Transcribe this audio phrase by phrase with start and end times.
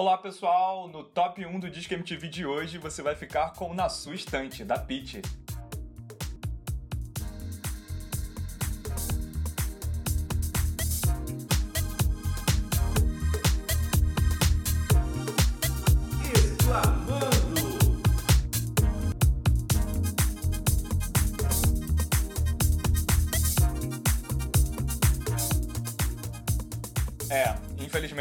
[0.00, 3.90] Olá pessoal, no top 1 do Disque MTV de hoje você vai ficar com Na
[3.90, 5.20] Sua Estante, da Pitty.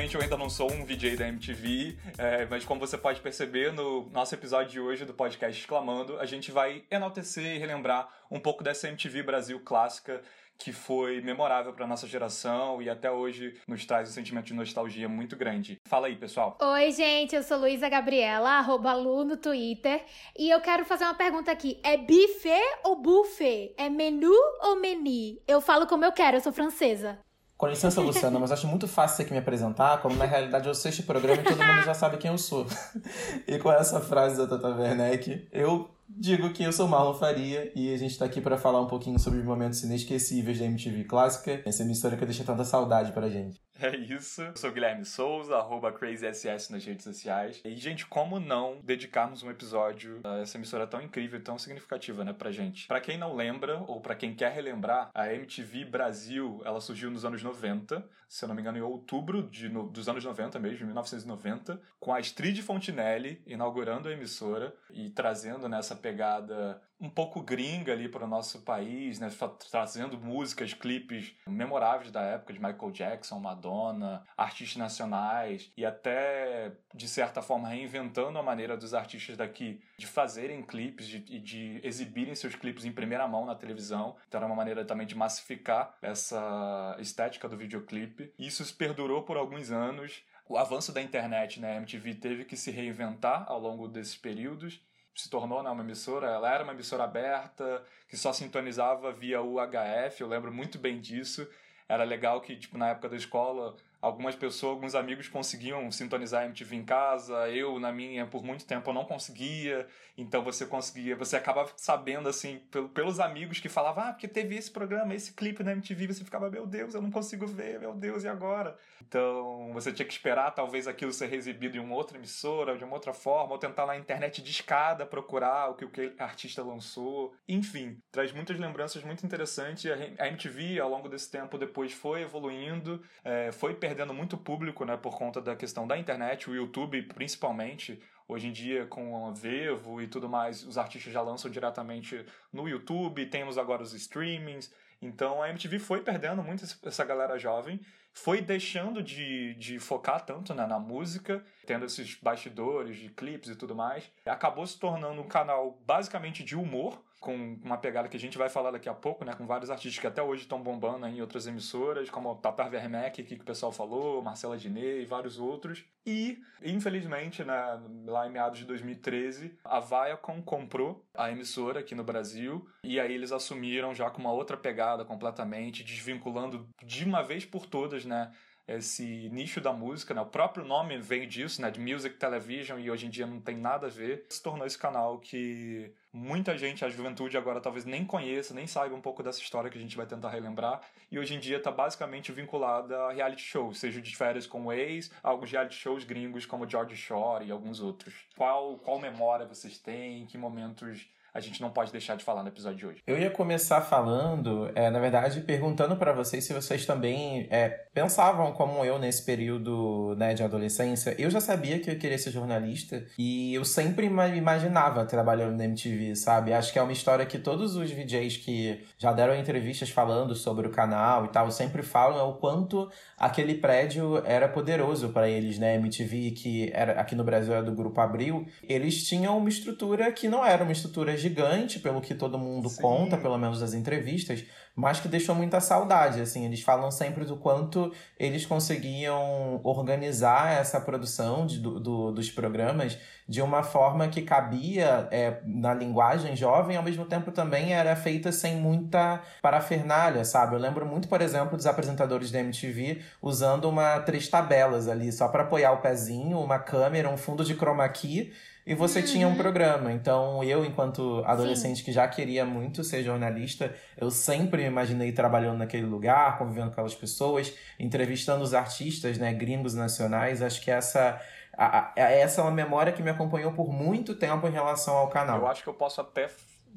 [0.09, 3.71] Infelizmente eu ainda não sou um VJ da MTV, é, mas como você pode perceber
[3.71, 8.39] no nosso episódio de hoje do podcast Exclamando, a gente vai enaltecer e relembrar um
[8.39, 10.21] pouco dessa MTV Brasil clássica
[10.57, 15.07] que foi memorável para nossa geração e até hoje nos traz um sentimento de nostalgia
[15.07, 15.79] muito grande.
[15.87, 16.57] Fala aí, pessoal.
[16.59, 20.03] Oi, gente, eu sou Luísa Gabriela, arroba Lu no Twitter,
[20.37, 21.79] e eu quero fazer uma pergunta aqui.
[21.81, 23.73] É buffet ou buffet?
[23.77, 25.41] É menu ou meni?
[25.47, 27.19] Eu falo como eu quero, eu sou francesa.
[27.59, 30.71] Com licença, Luciana, mas acho muito fácil você aqui me apresentar, como na realidade é
[30.71, 32.65] o sexto programa e todo mundo já sabe quem eu sou.
[33.45, 37.93] e com essa frase da Tata Werneck, eu digo que eu sou Marlon Faria e
[37.93, 41.61] a gente tá aqui para falar um pouquinho sobre os momentos inesquecíveis da MTV clássica,
[41.65, 43.59] essa emissora que deixa tanta saudade pra gente.
[43.89, 44.41] É isso.
[44.41, 47.61] Eu sou Guilherme Souza, arroba CrazySS nas redes sociais.
[47.63, 52.33] E, gente, como não dedicarmos um episódio a essa emissora tão incrível tão significativa, né,
[52.33, 52.87] pra gente?
[52.87, 57.23] Pra quem não lembra, ou pra quem quer relembrar, a MTV Brasil, ela surgiu nos
[57.23, 60.85] anos 90, se eu não me engano, em outubro de, no, dos anos 90 mesmo,
[60.85, 67.93] 1990, com a Astrid Fontinelli inaugurando a emissora e trazendo nessa pegada um pouco gringa
[67.93, 69.29] ali para o nosso país, né?
[69.71, 77.07] Trazendo músicas, clipes memoráveis da época de Michael Jackson, Madonna, artistas nacionais e até, de
[77.07, 82.35] certa forma, reinventando a maneira dos artistas daqui de fazerem clipes e de, de, exibirem
[82.35, 84.17] seus clipes em primeira mão na televisão.
[84.27, 88.33] Então era uma maneira também de massificar essa estética do videoclipe.
[88.37, 90.21] Isso se perdurou por alguns anos.
[90.47, 91.73] O avanço da internet, né?
[91.73, 94.81] A MTV teve que se reinventar ao longo desses períodos
[95.19, 100.21] se tornou né, uma emissora, ela era uma emissora aberta, que só sintonizava via UHF,
[100.21, 101.47] eu lembro muito bem disso.
[101.87, 106.45] Era legal que, tipo, na época da escola, algumas pessoas, alguns amigos conseguiam sintonizar a
[106.45, 109.87] MTV em casa, eu, na minha, por muito tempo eu não conseguia,
[110.17, 112.61] então você conseguia, você acabava sabendo, assim,
[112.93, 116.49] pelos amigos que falavam, ah, porque teve esse programa, esse clipe na MTV, você ficava,
[116.49, 118.77] meu Deus, eu não consigo ver, meu Deus, e agora?
[119.01, 122.93] Então, você tinha que esperar, talvez, aquilo ser exibido em uma outra emissora, de uma
[122.93, 127.33] outra forma, ou tentar na internet de escada procurar o que o que artista lançou,
[127.47, 129.89] enfim, traz muitas lembranças muito interessantes,
[130.19, 133.73] a MTV, ao longo desse tempo, depois foi evoluindo, é, foi
[134.13, 138.01] muito público, né, por conta da questão da internet, o YouTube principalmente.
[138.27, 142.23] Hoje em dia, com a Vevo e tudo mais, os artistas já lançam diretamente
[142.53, 144.71] no YouTube, temos agora os streamings.
[145.01, 147.79] Então a MTV foi perdendo muito essa galera jovem,
[148.13, 153.55] foi deixando de, de focar tanto né, na música, tendo esses bastidores de clipes e
[153.55, 154.11] tudo mais.
[154.25, 158.47] Acabou se tornando um canal basicamente de humor, com uma pegada que a gente vai
[158.47, 159.33] falar daqui a pouco, né?
[159.33, 163.35] Com vários artistas que até hoje estão bombando em outras emissoras, como Tata Werneck, que
[163.35, 165.83] o pessoal falou, Marcela Diné e vários outros.
[166.05, 172.03] E, infelizmente, né, lá em meados de 2013, a Viacom comprou a emissora aqui no
[172.03, 177.45] Brasil, e aí eles assumiram já com uma outra pegada completamente, desvinculando de uma vez
[177.45, 178.31] por todas, né?
[178.75, 180.21] esse nicho da música, né?
[180.21, 181.71] O próprio nome vem disso, né?
[181.71, 184.25] De Music Television, e hoje em dia não tem nada a ver.
[184.29, 188.95] Se tornou esse canal que muita gente, a juventude agora talvez nem conheça, nem saiba
[188.95, 190.81] um pouco dessa história que a gente vai tentar relembrar.
[191.11, 194.73] E hoje em dia está basicamente vinculada a reality shows, seja de férias com o
[194.73, 198.13] ex, alguns reality shows gringos como George Shore e alguns outros.
[198.35, 200.25] Qual, qual memória vocês têm?
[200.25, 203.03] Que momentos a gente não pode deixar de falar no episódio de hoje.
[203.05, 208.51] Eu ia começar falando, é, na verdade, perguntando para vocês se vocês também é, pensavam
[208.53, 211.15] como eu nesse período né, de adolescência.
[211.17, 216.15] Eu já sabia que eu queria ser jornalista e eu sempre imaginava trabalhando na MTV,
[216.15, 216.53] sabe?
[216.53, 220.67] Acho que é uma história que todos os VJs que já deram entrevistas falando sobre
[220.67, 225.59] o canal e tal sempre falam é o quanto aquele prédio era poderoso para eles,
[225.59, 225.75] né?
[225.75, 230.27] MTV, que era aqui no Brasil era do Grupo Abril, eles tinham uma estrutura que
[230.27, 232.81] não era uma estrutura gigante, pelo que todo mundo Sim.
[232.81, 234.43] conta, pelo menos das entrevistas,
[234.75, 240.79] mas que deixou muita saudade, assim, eles falam sempre do quanto eles conseguiam organizar essa
[240.79, 246.75] produção de, do, do, dos programas de uma forma que cabia é, na linguagem jovem,
[246.75, 250.55] ao mesmo tempo também era feita sem muita parafernália, sabe?
[250.55, 255.27] Eu lembro muito, por exemplo, dos apresentadores da MTV usando uma três tabelas ali, só
[255.27, 258.33] para apoiar o pezinho, uma câmera, um fundo de chroma key
[258.69, 259.05] e você uhum.
[259.05, 259.37] tinha um uhum.
[259.37, 259.91] programa.
[259.91, 261.85] Então, eu, enquanto adolescente Sim.
[261.85, 266.73] que já queria muito ser jornalista, eu sempre me imaginei trabalhando naquele lugar, convivendo com
[266.73, 270.41] aquelas pessoas, entrevistando os artistas, né, gringos nacionais.
[270.41, 271.21] Acho que essa
[271.57, 275.09] a, a, essa é uma memória que me acompanhou por muito tempo em relação ao
[275.09, 275.39] canal.
[275.39, 276.29] Eu acho que eu posso até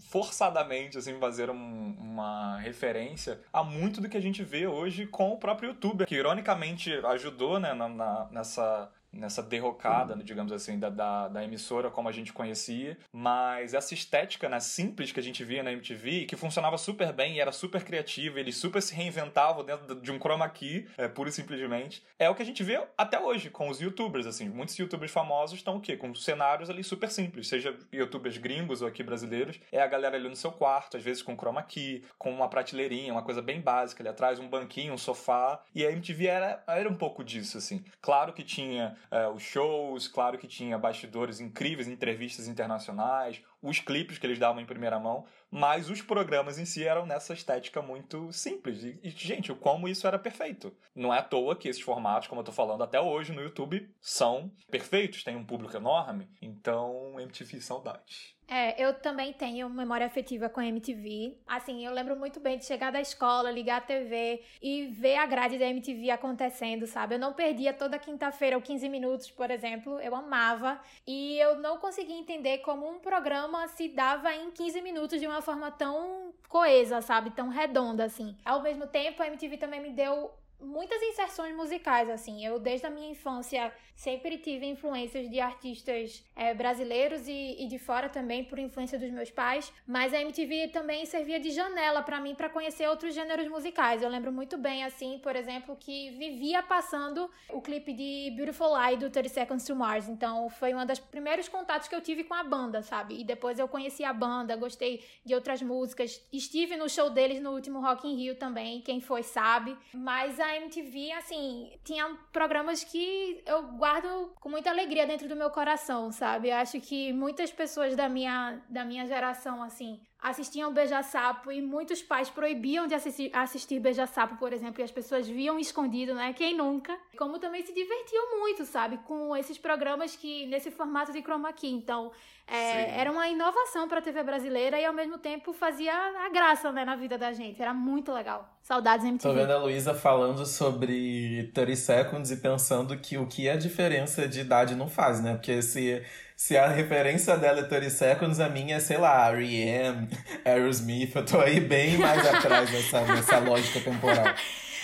[0.08, 5.31] forçadamente assim fazer um, uma referência a muito do que a gente vê hoje com
[5.31, 10.79] o próprio YouTube, que ironicamente ajudou né, na, na, nessa nessa derrocada, né, digamos assim,
[10.79, 15.23] da, da, da, emissora como a gente conhecia, mas essa estética né, simples que a
[15.23, 18.94] gente via na MTV, que funcionava super bem e era super criativa, eles super se
[18.94, 22.62] reinventavam dentro de um chroma key, é, pura e simplesmente, é o que a gente
[22.62, 25.97] vê até hoje com os youtubers, assim, muitos youtubers famosos estão o quê?
[25.97, 30.29] Com cenários ali super simples, seja youtubers gringos ou aqui brasileiros, é a galera ali
[30.29, 34.03] no seu quarto, às vezes com chroma key, com uma prateleirinha, uma coisa bem básica
[34.03, 37.85] ali atrás, um banquinho, um sofá, e a MTV era, era um pouco disso, assim.
[38.00, 44.19] Claro que tinha é, os shows, claro que tinha bastidores incríveis, entrevistas internacionais, os clipes
[44.19, 48.33] que eles davam em primeira mão, mas os programas em si eram nessa estética muito
[48.33, 48.83] simples.
[48.83, 50.75] E, e, gente, como isso era perfeito.
[50.95, 53.89] Não é à toa que esses formatos, como eu tô falando até hoje no YouTube,
[54.01, 56.29] são perfeitos, tem um público enorme.
[56.41, 58.35] Então, MTV saudade.
[58.55, 61.39] É, eu também tenho memória afetiva com a MTV.
[61.47, 65.25] Assim, eu lembro muito bem de chegar da escola, ligar a TV e ver a
[65.25, 67.15] grade da MTV acontecendo, sabe?
[67.15, 69.99] Eu não perdia toda quinta-feira ou 15 minutos, por exemplo.
[70.01, 70.79] Eu amava.
[71.07, 75.41] E eu não conseguia entender como um programa se dava em 15 minutos de uma
[75.41, 77.31] forma tão coesa, sabe?
[77.31, 78.37] Tão redonda, assim.
[78.45, 80.31] Ao mesmo tempo, a MTV também me deu
[80.62, 82.44] muitas inserções musicais, assim.
[82.44, 87.79] Eu, desde a minha infância, sempre tive influências de artistas é, brasileiros e, e, de
[87.79, 89.73] fora também, por influência dos meus pais.
[89.87, 94.03] Mas a MTV também servia de janela para mim para conhecer outros gêneros musicais.
[94.03, 98.97] Eu lembro muito bem, assim, por exemplo, que vivia passando o clipe de Beautiful Lie
[98.97, 100.08] do 30 Seconds to Mars.
[100.08, 103.20] Então, foi um dos primeiros contatos que eu tive com a banda, sabe?
[103.20, 106.25] E depois eu conheci a banda, gostei de outras músicas.
[106.32, 109.76] Estive no show deles no último Rock in Rio também, quem foi sabe.
[109.93, 115.51] Mas a MTV, assim, tinha programas que eu guardo com muita alegria dentro do meu
[115.51, 116.49] coração, sabe?
[116.51, 122.01] Eu acho que muitas pessoas da minha, da minha geração, assim, assistiam Beija-Sapo e muitos
[122.01, 126.33] pais proibiam de assistir, assistir Beija-Sapo, por exemplo, e as pessoas viam escondido, né?
[126.33, 126.97] Quem nunca?
[127.19, 128.99] Como também se divertiam muito, sabe?
[128.99, 131.73] Com esses programas que, nesse formato de chroma key.
[131.73, 132.13] Então,
[132.47, 136.71] é, era uma inovação para a TV brasileira e ao mesmo tempo fazia a graça,
[136.71, 137.61] né, na vida da gente.
[137.61, 138.49] Era muito legal.
[138.63, 139.29] Saudades MTV.
[139.29, 144.29] Tô vendo a Luísa falando sobre 30 Seconds e pensando que o que a diferença
[144.29, 145.35] de idade não faz, né?
[145.35, 146.01] Porque se
[146.43, 150.09] se a referência dela é 30 Seconds, a minha é, sei lá, R.E.M.,
[150.44, 151.15] Aerosmith.
[151.15, 154.25] Eu tô aí bem mais atrás dessa, dessa lógica temporal.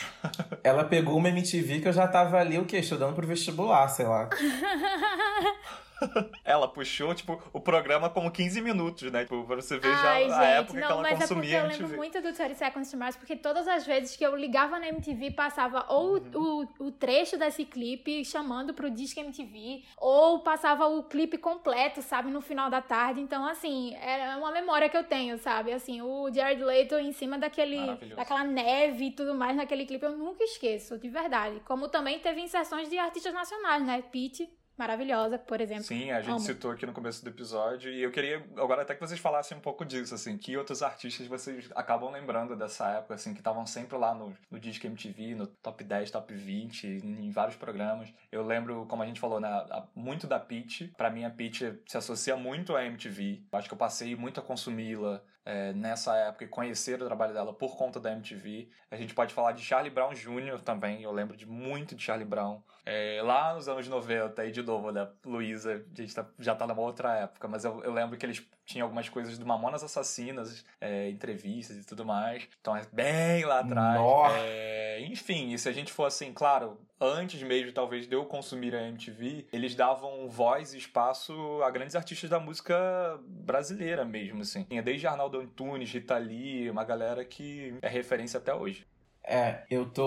[0.63, 2.79] Ela pegou uma MTV que eu já tava ali, o quê?
[2.79, 4.29] Estudando pro vestibular, sei lá.
[6.45, 9.23] ela puxou, tipo, o programa como 15 minutos, né?
[9.23, 11.61] Tipo, pra você ver Ai, já gente, a época não, que ela mas consumia é
[11.63, 14.37] porque eu lembro muito do 30 Seconds to Mars, porque todas as vezes que eu
[14.37, 16.67] ligava na MTV, passava ou uhum.
[16.79, 22.31] o, o trecho desse clipe chamando pro Disque MTV, ou passava o clipe completo, sabe,
[22.31, 23.21] no final da tarde.
[23.21, 25.73] Então, assim, é uma memória que eu tenho, sabe?
[25.73, 27.79] Assim, o Jared Leto em cima daquele,
[28.17, 31.61] daquela neve e tudo mais naquele clipe, eu nunca esqueço, de verdade.
[31.65, 34.03] Como também teve inserções de artistas nacionais, né?
[34.11, 34.49] Pete
[34.79, 35.85] maravilhosa, por exemplo.
[35.85, 36.41] Sim, a gente Amo.
[36.41, 39.61] citou aqui no começo do episódio e eu queria agora até que vocês falassem um
[39.61, 43.99] pouco disso, assim, que outros artistas vocês acabam lembrando dessa época, assim, que estavam sempre
[43.99, 48.13] lá no, no Disque MTV, no Top 10, Top 20, em vários programas.
[48.31, 49.49] Eu lembro, como a gente falou, né,
[49.95, 50.93] muito da Peach.
[50.97, 53.43] Para mim, a Peach se associa muito à MTV.
[53.53, 57.55] Acho que eu passei muito a consumi-la é, nessa época e conhecer o trabalho dela
[57.55, 58.69] por conta da MTV.
[58.91, 60.61] A gente pode falar de Charlie Brown Jr.
[60.63, 62.63] também, eu lembro de muito de Charlie Brown.
[62.91, 66.67] É, lá nos anos 90, e de novo, né, Luísa, a gente tá, já tá
[66.67, 70.65] numa outra época, mas eu, eu, lembro que eles tinham algumas coisas do Mamonas Assassinas,
[70.81, 72.49] é, entrevistas e tudo mais.
[72.59, 74.01] Então é bem lá atrás.
[74.37, 78.75] É, enfim, e se a gente for assim, claro, antes mesmo, talvez, de eu consumir
[78.75, 82.75] a MTV, eles davam voz e espaço a grandes artistas da música
[83.23, 84.67] brasileira mesmo, assim.
[84.83, 88.87] Desde Arnaldo Antunes, Rita Lee, uma galera que é referência até hoje.
[89.31, 90.03] É, eu tô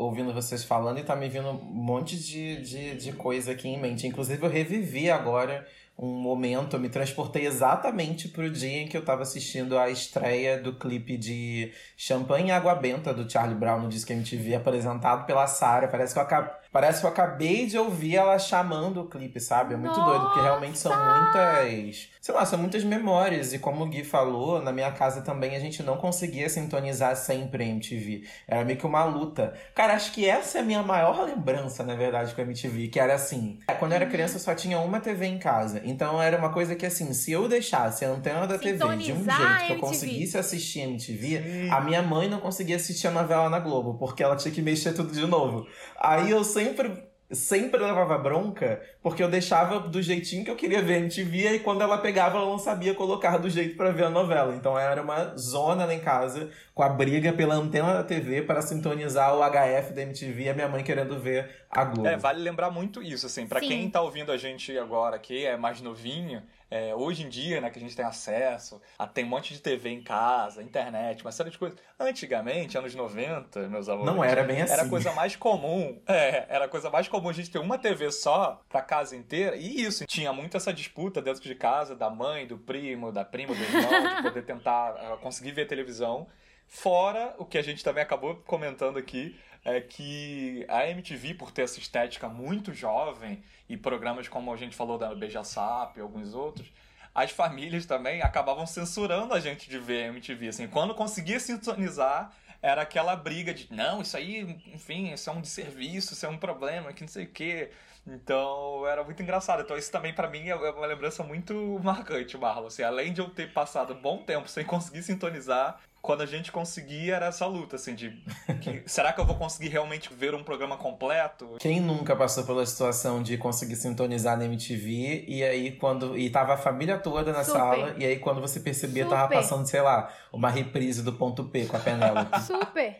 [0.00, 3.80] ouvindo vocês falando e tá me vindo um monte de, de, de coisa aqui em
[3.80, 4.04] mente.
[4.04, 5.64] Inclusive, eu revivi agora
[5.96, 10.60] um momento, eu me transportei exatamente pro dia em que eu tava assistindo a estreia
[10.60, 15.46] do clipe de Champanhe e Água Benta do Charlie Brown no Disque MTV, apresentado pela
[15.46, 15.86] Sarah.
[15.86, 19.74] Parece que eu acabei Parece que eu acabei de ouvir ela chamando o clipe, sabe?
[19.74, 20.10] É muito Nossa!
[20.10, 22.08] doido, porque realmente são muitas.
[22.20, 23.52] Sei lá, são muitas memórias.
[23.52, 27.64] E como o Gui falou, na minha casa também a gente não conseguia sintonizar sempre
[27.64, 28.24] a MTV.
[28.46, 29.54] Era meio que uma luta.
[29.74, 33.00] Cara, acho que essa é a minha maior lembrança, na verdade, com a MTV, que
[33.00, 33.58] era assim.
[33.78, 35.80] Quando eu era criança, só tinha uma TV em casa.
[35.84, 39.24] Então era uma coisa que, assim, se eu deixasse a antena da TV de um
[39.24, 41.70] jeito que eu conseguisse assistir a MTV, Sim.
[41.70, 44.92] a minha mãe não conseguia assistir a novela na Globo, porque ela tinha que mexer
[44.92, 45.66] tudo de novo.
[45.98, 50.94] Aí eu sempre sempre levava bronca porque eu deixava do jeitinho que eu queria ver
[50.94, 54.10] a MTV e quando ela pegava ela não sabia colocar do jeito para ver a
[54.10, 54.54] novela.
[54.54, 58.62] Então era uma zona lá em casa com a briga pela antena da TV para
[58.62, 62.08] sintonizar o HF da MTV e a minha mãe querendo ver a Globo.
[62.08, 65.56] É, vale lembrar muito isso, assim, para quem tá ouvindo a gente agora aqui, é
[65.56, 69.28] mais novinho, é, hoje em dia, né, que a gente tem acesso, a, tem um
[69.28, 71.78] monte de TV em casa, internet, uma série de coisas.
[71.98, 74.12] Antigamente, anos 90, meus amores.
[74.12, 74.72] Não era bem assim.
[74.72, 75.98] Era a coisa mais comum.
[76.18, 79.56] É, era a coisa mais comum a gente ter uma TV só pra casa inteira.
[79.56, 83.54] E isso, tinha muito essa disputa dentro de casa, da mãe, do primo, da prima,
[83.54, 86.26] do irmão, de poder tentar uh, conseguir ver televisão.
[86.66, 91.62] Fora o que a gente também acabou comentando aqui, é que a MTV, por ter
[91.62, 96.34] essa estética muito jovem, e programas como a gente falou da Beija Sap e alguns
[96.34, 96.72] outros,
[97.14, 100.48] as famílias também acabavam censurando a gente de ver a MTV.
[100.48, 102.32] Assim, quando conseguia sintonizar,
[102.62, 104.40] era aquela briga de não, isso aí,
[104.72, 107.70] enfim, isso é um desserviço, isso é um problema, que não sei o quê.
[108.14, 109.62] Então era muito engraçado.
[109.62, 112.66] Então isso também para mim é uma lembrança muito marcante, Marlon.
[112.66, 117.16] Assim, além de eu ter passado bom tempo sem conseguir sintonizar, quando a gente conseguia
[117.16, 118.10] era essa luta, assim, de
[118.62, 121.56] que, será que eu vou conseguir realmente ver um programa completo?
[121.58, 126.16] Quem nunca passou pela situação de conseguir sintonizar na MTV e aí quando.
[126.16, 127.58] E tava a família toda na Super.
[127.58, 129.16] sala, e aí quando você percebia, Super.
[129.16, 132.40] tava passando, sei lá, uma reprise do ponto P com a Penélope.
[132.40, 132.98] Super!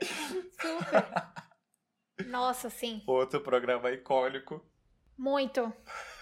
[0.61, 1.07] Super!
[2.27, 3.03] Nossa, sim.
[3.07, 4.61] Outro programa icônico.
[5.19, 5.73] Muito.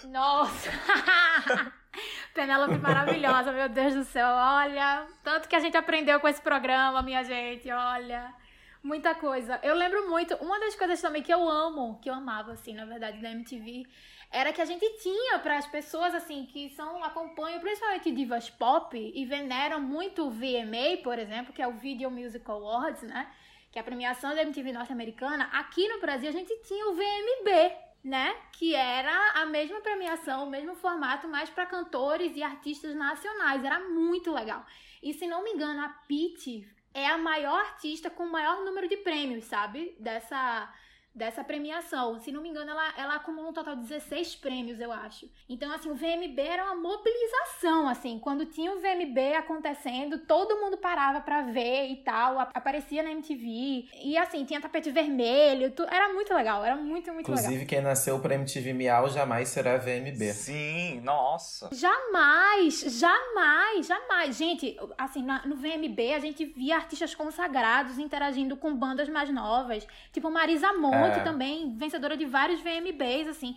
[0.05, 0.71] Nossa!
[2.35, 4.27] Penélope maravilhosa, meu Deus do céu.
[4.27, 7.71] Olha, tanto que a gente aprendeu com esse programa, minha gente.
[7.71, 8.35] Olha,
[8.83, 9.61] muita coisa.
[9.63, 12.87] Eu lembro muito, uma das coisas também que eu amo, que eu amava, assim, na
[12.87, 13.87] verdade, da MTV,
[14.31, 18.97] era que a gente tinha para as pessoas, assim, que são, acompanham principalmente divas pop
[18.97, 23.31] e veneram muito o VMA, por exemplo, que é o Video Music Awards, né?
[23.71, 25.51] Que é a premiação da MTV norte-americana.
[25.53, 28.37] Aqui no Brasil a gente tinha o VMB, né?
[28.53, 33.65] Que era a mesma premiação, o mesmo formato, mas para cantores e artistas nacionais.
[33.65, 34.65] Era muito legal.
[35.03, 38.89] E se não me engano, a Pete é a maior artista com o maior número
[38.89, 39.97] de prêmios, sabe?
[39.99, 40.73] Dessa
[41.17, 42.21] dessa premiação.
[42.21, 45.29] Se não me engano, ela, ela acumula um total de 16 prêmios, eu acho.
[45.49, 48.19] Então, assim, o VMB era uma mobilização, assim.
[48.19, 52.39] Quando tinha o VMB acontecendo, todo mundo parava para ver e tal.
[52.39, 53.89] Aparecia na MTV.
[54.05, 55.71] E, assim, tinha tapete vermelho.
[55.71, 55.83] Tu...
[55.85, 56.63] Era muito legal.
[56.63, 57.67] Era muito, muito Inclusive, legal.
[57.67, 60.23] quem nasceu pra MTV Miau jamais será VMB.
[60.35, 61.71] Sim, nossa.
[61.73, 64.37] Jamais, jamais, jamais.
[64.37, 69.87] Gente, assim, na, no VMB a gente via artistas consagrados interagindo com bandas mais novas.
[70.13, 71.06] Tipo Marisa Monte.
[71.06, 71.21] É É.
[71.21, 73.57] também, vencedora de vários VMBs, assim.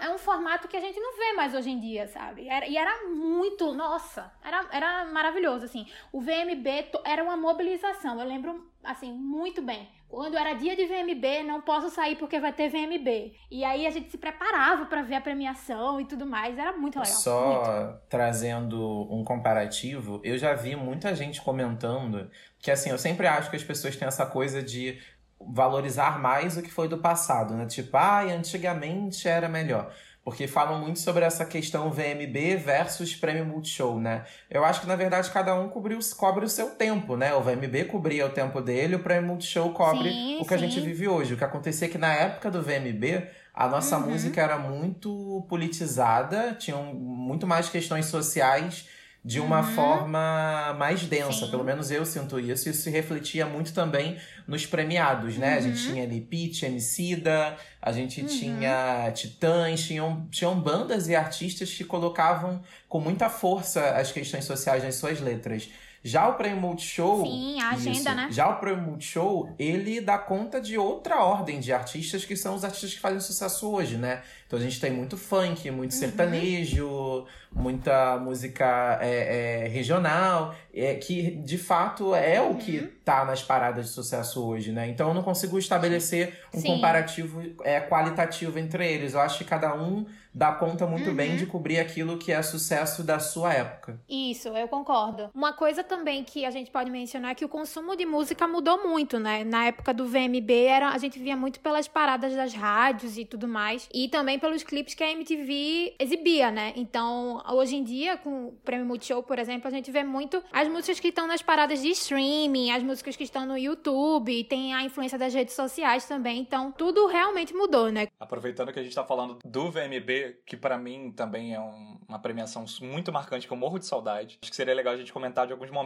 [0.00, 2.48] É um formato que a gente não vê mais hoje em dia, sabe?
[2.48, 5.86] Era, e era muito, nossa, era, era maravilhoso, assim.
[6.10, 9.86] O VMB era uma mobilização, eu lembro, assim, muito bem.
[10.14, 13.34] Quando era dia de VMB, não posso sair porque vai ter VMB.
[13.50, 16.98] E aí a gente se preparava para ver a premiação e tudo mais, era muito
[17.00, 17.12] legal.
[17.12, 18.00] Só muito.
[18.08, 23.56] trazendo um comparativo, eu já vi muita gente comentando que, assim, eu sempre acho que
[23.56, 24.98] as pessoas têm essa coisa de
[25.40, 27.66] valorizar mais o que foi do passado, né?
[27.66, 29.92] Tipo, ah, antigamente era melhor.
[30.24, 34.24] Porque falam muito sobre essa questão VMB versus prêmio Multishow, né?
[34.50, 37.34] Eu acho que, na verdade, cada um cobriu, cobre o seu tempo, né?
[37.34, 40.54] O VMB cobria o tempo dele, o prêmio Multishow cobre sim, o que sim.
[40.54, 41.34] a gente vive hoje.
[41.34, 44.12] O que acontecia é que, na época do VMB, a nossa uhum.
[44.12, 48.88] música era muito politizada, tinham muito mais questões sociais
[49.24, 49.74] de uma uhum.
[49.74, 51.46] forma mais densa.
[51.46, 51.50] Sim.
[51.50, 52.68] Pelo menos eu sinto isso.
[52.68, 55.52] Isso se refletia muito também nos premiados, né?
[55.52, 55.56] Uhum.
[55.56, 55.92] A gente uhum.
[55.92, 58.26] tinha ali Pitch, Emicida, a gente uhum.
[58.26, 64.84] tinha Titãs, tinham, tinham bandas e artistas que colocavam com muita força as questões sociais
[64.84, 65.70] nas suas letras.
[66.04, 67.24] Já o Prêmio Multishow.
[67.24, 68.28] Sim, a agenda, isso, né?
[68.30, 72.62] Já o Prêmio Multishow, ele dá conta de outra ordem de artistas que são os
[72.62, 74.22] artistas que fazem sucesso hoje, né?
[74.46, 75.98] Então a gente tem muito funk, muito uhum.
[75.98, 82.50] sertanejo, muita música é, é, regional, é, que de fato é uhum.
[82.50, 82.90] o que uhum.
[83.02, 84.86] tá nas paradas de sucesso hoje, né?
[84.88, 86.66] Então eu não consigo estabelecer um Sim.
[86.68, 89.14] comparativo é, qualitativo entre eles.
[89.14, 91.16] Eu acho que cada um dá conta muito uhum.
[91.16, 94.00] bem de cobrir aquilo que é sucesso da sua época.
[94.08, 95.30] Isso, eu concordo.
[95.32, 95.93] Uma coisa também
[96.24, 99.44] que a gente pode mencionar é que o consumo de música mudou muito, né?
[99.44, 103.46] Na época do VMB, era, a gente via muito pelas paradas das rádios e tudo
[103.46, 103.88] mais.
[103.92, 106.72] E também pelos clipes que a MTV exibia, né?
[106.76, 110.68] Então, hoje em dia, com o Prêmio Multishow, por exemplo, a gente vê muito as
[110.68, 114.84] músicas que estão nas paradas de streaming, as músicas que estão no YouTube, tem a
[114.84, 116.40] influência das redes sociais também.
[116.40, 118.08] Então, tudo realmente mudou, né?
[118.18, 122.18] Aproveitando que a gente tá falando do VMB, que para mim também é um, uma
[122.18, 124.38] premiação muito marcante, que eu morro de saudade.
[124.42, 125.83] Acho que seria legal a gente comentar de alguns momentos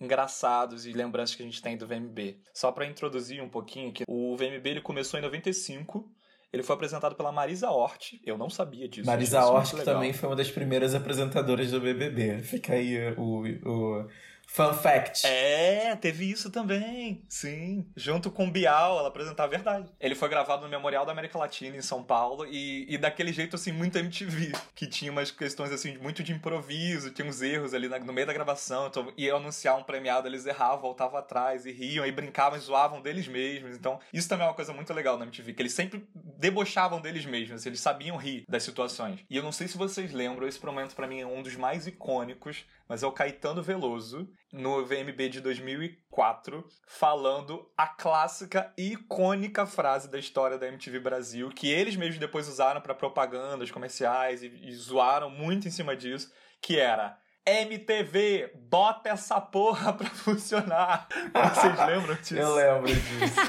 [0.00, 2.38] engraçados e lembranças que a gente tem do VMB.
[2.52, 6.08] Só para introduzir um pouquinho, que o VMB ele começou em 95,
[6.52, 8.20] Ele foi apresentado pela Marisa Hort.
[8.24, 9.06] Eu não sabia disso.
[9.06, 12.40] Marisa Hort, que também foi uma das primeiras apresentadoras do BBB.
[12.42, 14.08] Fica aí o, o
[14.56, 15.26] Fun fact.
[15.26, 17.22] É, teve isso também.
[17.28, 17.86] Sim.
[17.94, 19.92] Junto com Bial, ela apresentava a verdade.
[20.00, 23.54] Ele foi gravado no Memorial da América Latina, em São Paulo, e, e daquele jeito,
[23.54, 24.52] assim, muito MTV.
[24.74, 28.32] Que tinha umas questões, assim, muito de improviso, tinha uns erros ali no meio da
[28.32, 28.86] gravação.
[28.86, 33.02] Então, ia anunciar um premiado, eles erravam, voltavam atrás e riam, e brincavam e zoavam
[33.02, 33.76] deles mesmos.
[33.76, 37.26] Então, isso também é uma coisa muito legal na MTV, que eles sempre debochavam deles
[37.26, 39.20] mesmos, assim, eles sabiam rir das situações.
[39.28, 41.86] E eu não sei se vocês lembram, esse momento para mim é um dos mais
[41.86, 49.66] icônicos, mas é o Caetano Veloso no VMB de 2004, falando a clássica e icônica
[49.66, 54.46] frase da história da MTV Brasil, que eles mesmos depois usaram para propagandas comerciais e,
[54.46, 61.06] e zoaram muito em cima disso, que era MTV, bota essa porra pra funcionar.
[61.54, 62.34] Vocês lembram disso?
[62.34, 63.40] Eu lembro disso.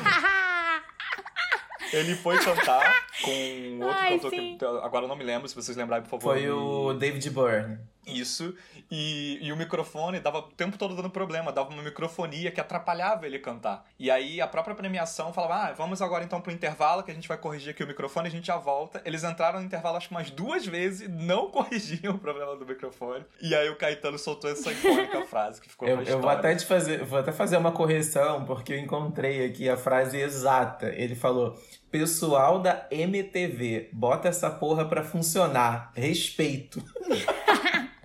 [1.94, 4.58] Ele foi cantar com outro Ai, cantor sim.
[4.58, 6.34] que agora eu não me lembro, se vocês lembrarem, por favor.
[6.34, 7.80] Foi o David Byrne.
[8.08, 8.56] Isso.
[8.90, 13.26] E, e o microfone dava o tempo todo dando problema, dava uma microfonia que atrapalhava
[13.26, 13.86] ele cantar.
[14.00, 17.28] E aí a própria premiação falava: ah, vamos agora então pro intervalo, que a gente
[17.28, 19.02] vai corrigir aqui o microfone, a gente já volta.
[19.04, 23.26] Eles entraram no intervalo acho que umas duas vezes, não corrigiam o problema do microfone.
[23.42, 26.66] E aí o Caetano soltou essa icônica frase que ficou eu, eu vou até te
[26.66, 30.88] fazer, vou até fazer uma correção, porque eu encontrei aqui a frase exata.
[30.88, 31.58] Ele falou:
[31.92, 35.92] Pessoal da MTV, bota essa porra pra funcionar.
[35.96, 36.84] Respeito.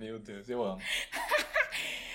[0.07, 0.79] 言ってですよ。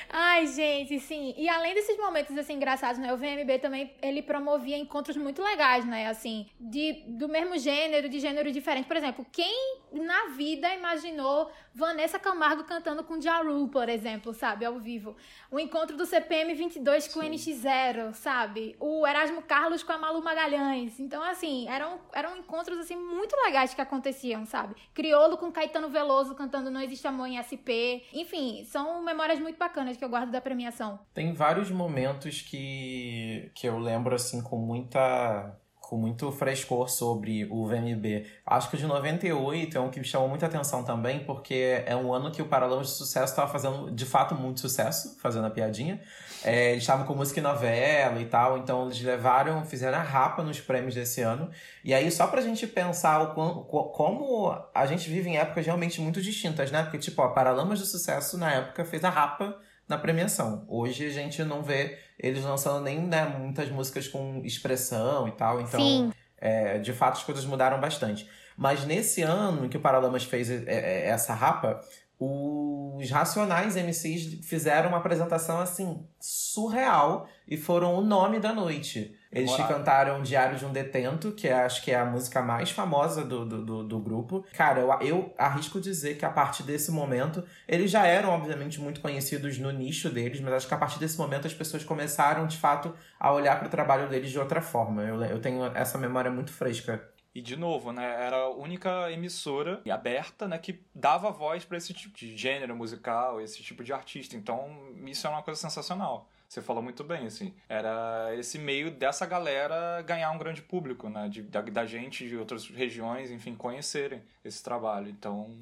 [0.09, 1.33] Ai, gente, sim.
[1.37, 3.13] E além desses momentos assim engraçados, né?
[3.13, 6.07] O VMB também ele promovia encontros muito legais, né?
[6.07, 8.87] Assim, de do mesmo gênero, de gênero diferente.
[8.87, 14.79] Por exemplo, quem na vida imaginou Vanessa Camargo cantando com Jaru, por exemplo, sabe, ao
[14.79, 15.15] vivo?
[15.51, 18.75] O encontro do CPM 22 com o NX0, sabe?
[18.79, 20.99] O Erasmo Carlos com a Malu Magalhães.
[20.99, 24.75] Então, assim, eram, eram encontros assim muito legais que aconteciam, sabe?
[24.93, 28.03] Criolo com Caetano Veloso cantando Não Existe Amor em SP.
[28.13, 30.99] Enfim, são memórias muito bacanas que eu guardo da premiação.
[31.13, 35.57] Tem vários momentos que, que eu lembro, assim, com muita
[35.87, 38.25] com muito frescor sobre o VMB.
[38.45, 41.95] Acho que o de 98 é um que me chamou muita atenção também, porque é
[41.95, 45.49] um ano que o Paralamas de Sucesso estava fazendo, de fato, muito sucesso, fazendo a
[45.49, 46.01] piadinha.
[46.43, 50.43] É, eles estavam com música e novela e tal, então eles levaram, fizeram a rapa
[50.43, 51.49] nos prêmios desse ano.
[51.85, 56.21] E aí, só pra gente pensar o, como a gente vive em épocas realmente muito
[56.21, 56.83] distintas, né?
[56.83, 59.57] Porque, tipo, a Paralamas de Sucesso, na época, fez a rapa
[59.87, 60.65] na premiação.
[60.67, 65.61] Hoje a gente não vê eles lançando nem né, muitas músicas com expressão e tal.
[65.61, 68.27] Então, é, de fato, as coisas mudaram bastante.
[68.57, 71.79] Mas nesse ano em que o Paralamas fez é, é, essa rapa,
[72.19, 79.16] os Racionais MCs fizeram uma apresentação assim surreal e foram o nome da noite.
[79.31, 82.71] Eles que cantaram Diário de um Detento, que é, acho que é a música mais
[82.71, 84.45] famosa do, do, do, do, grupo.
[84.53, 89.01] Cara, eu, eu arrisco dizer que a partir desse momento, eles já eram, obviamente, muito
[89.01, 92.57] conhecidos no nicho deles, mas acho que a partir desse momento as pessoas começaram, de
[92.57, 95.03] fato, a olhar para o trabalho deles de outra forma.
[95.03, 97.03] Eu, eu tenho essa memória muito fresca.
[97.37, 101.93] E de novo, né, era a única emissora aberta, né, que dava voz para esse
[101.93, 104.35] tipo de gênero musical, esse tipo de artista.
[104.35, 106.27] Então, isso é uma coisa sensacional.
[106.47, 107.53] Você falou muito bem, assim.
[107.67, 111.27] Era esse meio dessa galera ganhar um grande público, né?
[111.27, 115.09] De, da, da gente de outras regiões, enfim, conhecerem esse trabalho.
[115.09, 115.53] Então,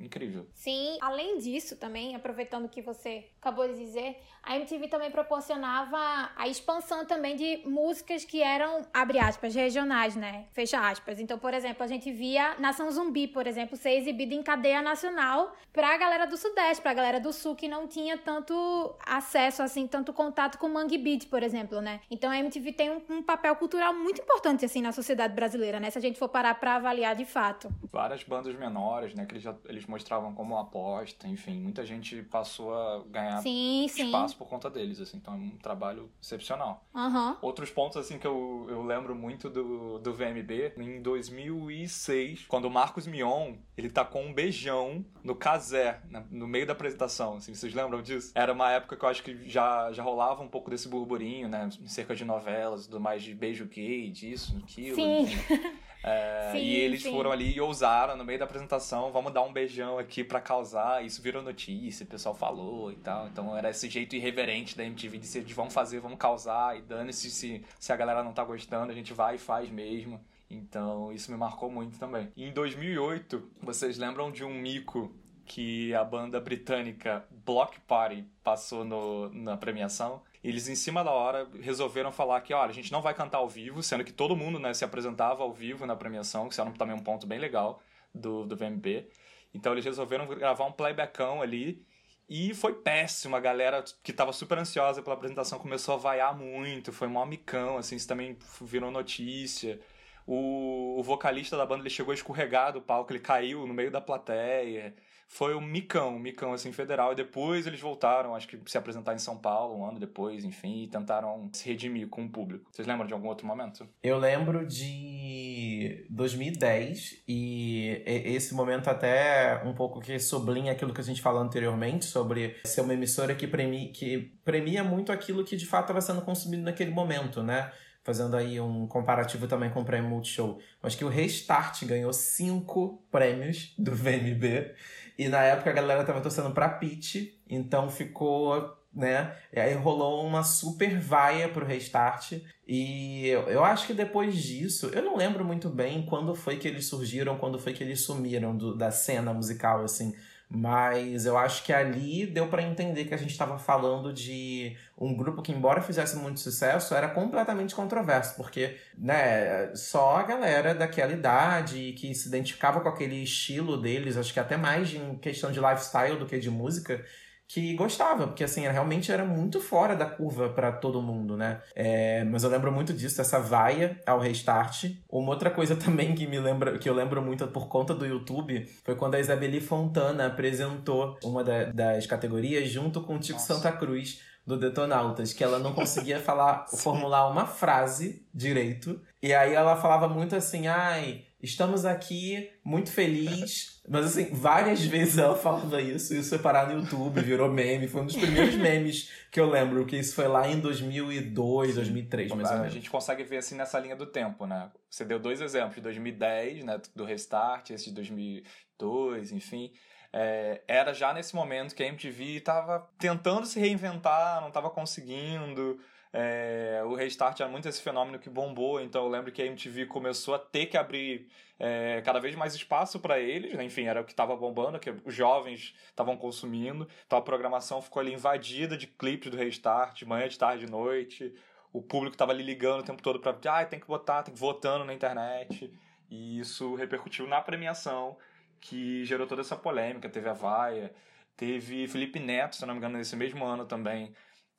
[0.00, 0.46] incrível.
[0.54, 6.30] Sim, além disso também, aproveitando o que você acabou de dizer, a MTV também proporcionava
[6.34, 10.46] a expansão também de músicas que eram, abre aspas, regionais, né?
[10.52, 11.20] Fecha aspas.
[11.20, 15.54] Então, por exemplo, a gente via Nação Zumbi, por exemplo, ser exibida em cadeia nacional
[15.72, 20.12] pra galera do Sudeste, pra galera do Sul que não tinha tanto acesso, assim, tanto
[20.12, 22.00] contato com Mangue Beat, por exemplo, né?
[22.10, 25.90] Então a MTV tem um, um papel cultural muito importante, assim, na sociedade brasileira, né?
[25.90, 27.68] Se a gente for parar pra avaliar de fato.
[27.92, 29.26] Várias bandas menores, né?
[29.26, 34.34] Que eles, já, eles mostravam como aposta, enfim, muita gente passou a ganhar sim, espaço
[34.34, 34.38] sim.
[34.38, 36.84] por conta deles, assim, então é um trabalho excepcional.
[36.94, 37.36] Uhum.
[37.42, 42.70] Outros pontos, assim, que eu, eu lembro muito do, do VMB, em 2006, quando o
[42.70, 46.00] Marcos Mion, ele tacou um beijão no casé,
[46.30, 48.32] no meio da apresentação, assim, vocês lembram disso?
[48.34, 51.68] Era uma época que eu acho que já, já rolava um pouco desse burburinho, né,
[51.86, 55.26] cerca de novelas, do mais de beijo gay, disso, aquilo, Sim.
[56.02, 57.10] É, sim, e eles sim.
[57.10, 61.04] foram ali e ousaram no meio da apresentação, vamos dar um beijão aqui para causar.
[61.04, 63.28] Isso virou notícia, o pessoal falou e tal.
[63.28, 66.82] Então era esse jeito irreverente da MTV de ser de vamos fazer, vamos causar e
[66.82, 70.20] dane-se se, se a galera não tá gostando, a gente vai e faz mesmo.
[70.50, 72.28] Então isso me marcou muito também.
[72.36, 78.84] E em 2008, vocês lembram de um mico que a banda britânica Block Party passou
[78.84, 80.22] no, na premiação?
[80.42, 83.48] Eles em cima da hora resolveram falar que, olha, a gente não vai cantar ao
[83.48, 86.70] vivo, sendo que todo mundo né, se apresentava ao vivo na premiação, que isso era
[86.72, 87.82] também um ponto bem legal
[88.14, 89.06] do, do VMB.
[89.52, 91.84] Então eles resolveram gravar um playbackão ali
[92.28, 93.36] e foi péssimo.
[93.36, 97.76] A galera que tava super ansiosa pela apresentação começou a vaiar muito, foi mó micão,
[97.76, 99.78] assim, isso também virou notícia.
[100.26, 103.90] O, o vocalista da banda ele chegou a escorregar do palco, ele caiu no meio
[103.90, 104.94] da plateia
[105.30, 107.12] foi um micão, micão assim federal.
[107.12, 110.82] E depois eles voltaram, acho que se apresentar em São Paulo um ano depois, enfim,
[110.82, 112.68] e tentaram se redimir com o público.
[112.72, 113.88] Vocês lembram de algum outro momento?
[114.02, 121.04] Eu lembro de 2010 e esse momento até um pouco que sublinha aquilo que a
[121.04, 125.64] gente falou anteriormente sobre ser uma emissora que premia, que premia muito aquilo que de
[125.64, 127.70] fato estava sendo consumido naquele momento, né?
[128.02, 130.58] fazendo aí um comparativo também com o prêmio Multishow.
[130.82, 134.74] Mas que o Restart ganhou cinco prêmios do VMB
[135.20, 139.36] e na época a galera tava torcendo pra Pete, então ficou, né?
[139.52, 142.40] E aí rolou uma super vaia pro restart.
[142.66, 146.66] E eu, eu acho que depois disso, eu não lembro muito bem quando foi que
[146.66, 150.14] eles surgiram, quando foi que eles sumiram do, da cena musical, assim.
[150.52, 155.14] Mas eu acho que ali deu para entender que a gente estava falando de um
[155.16, 161.12] grupo que, embora fizesse muito sucesso, era completamente controverso, porque né, só a galera daquela
[161.12, 165.60] idade que se identificava com aquele estilo deles, acho que até mais em questão de
[165.60, 167.04] lifestyle do que de música,
[167.52, 171.60] que gostava, porque assim, realmente era muito fora da curva para todo mundo, né?
[171.74, 174.84] É, mas eu lembro muito disso, essa vaia ao restart.
[175.08, 178.68] Uma outra coisa também que me lembra, que eu lembro muito por conta do YouTube,
[178.84, 183.54] foi quando a Isabeli Fontana apresentou uma da, das categorias junto com o Tico Nossa.
[183.54, 189.00] Santa Cruz do Detonautas, que ela não conseguia falar, formular uma frase direito.
[189.20, 193.80] E aí ela falava muito assim, ai, estamos aqui, muito feliz.
[193.88, 197.88] Mas assim, várias vezes ela falava isso, isso foi parar no YouTube, virou meme.
[197.88, 202.32] Foi um dos primeiros memes que eu lembro, que isso foi lá em 2002, 2003,
[202.32, 202.68] mais ou menos.
[202.68, 204.70] A gente consegue ver assim nessa linha do tempo, né?
[204.88, 209.72] Você deu dois exemplos, de 2010, né, do Restart, esse de 2002, enfim.
[210.12, 215.78] É, era já nesse momento que a MTV estava tentando se reinventar, não estava conseguindo.
[216.12, 219.86] É, o Restart era muito esse fenômeno que bombou, então eu lembro que a MTV
[219.86, 223.62] começou a ter que abrir é, cada vez mais espaço para eles, né?
[223.62, 228.00] enfim, era o que estava bombando, que os jovens estavam consumindo, então a programação ficou
[228.00, 231.32] ali invadida de clipes do Restart, de manhã, de tarde, de noite,
[231.72, 234.40] o público estava ali ligando o tempo todo para, ah, tem que votar, tem que
[234.40, 235.72] votando na internet,
[236.10, 238.16] e isso repercutiu na premiação,
[238.60, 240.92] que gerou toda essa polêmica, teve a vaia,
[241.36, 244.12] teve Felipe Neto, se não me engano, nesse mesmo ano também,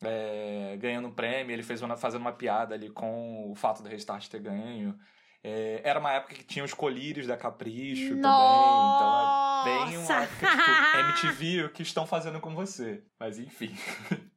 [0.04, 3.90] é, ganhando um prêmio, ele fez uma, fazendo uma piada ali com o fato do
[3.90, 4.98] Restart ter ganho.
[5.44, 9.64] É, era uma época que tinha os colírios da Capricho Nossa!
[9.64, 13.04] também, então é bem uma época tipo MTV, o que estão fazendo com você.
[13.20, 13.74] Mas enfim.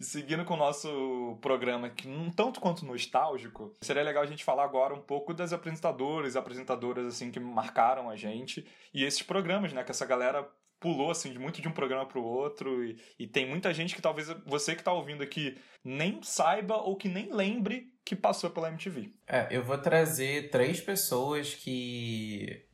[0.00, 4.42] E seguindo com o nosso programa, que um tanto quanto nostálgico, seria legal a gente
[4.42, 9.74] falar agora um pouco das apresentadoras apresentadoras assim que marcaram a gente e esses programas,
[9.74, 12.98] né, que essa galera pulou assim de muito de um programa para o outro e,
[13.18, 17.08] e, tem muita gente que talvez você que está ouvindo aqui nem saiba ou que
[17.08, 19.12] nem lembre que passou pela MTV.
[19.28, 22.66] É, eu vou trazer três pessoas que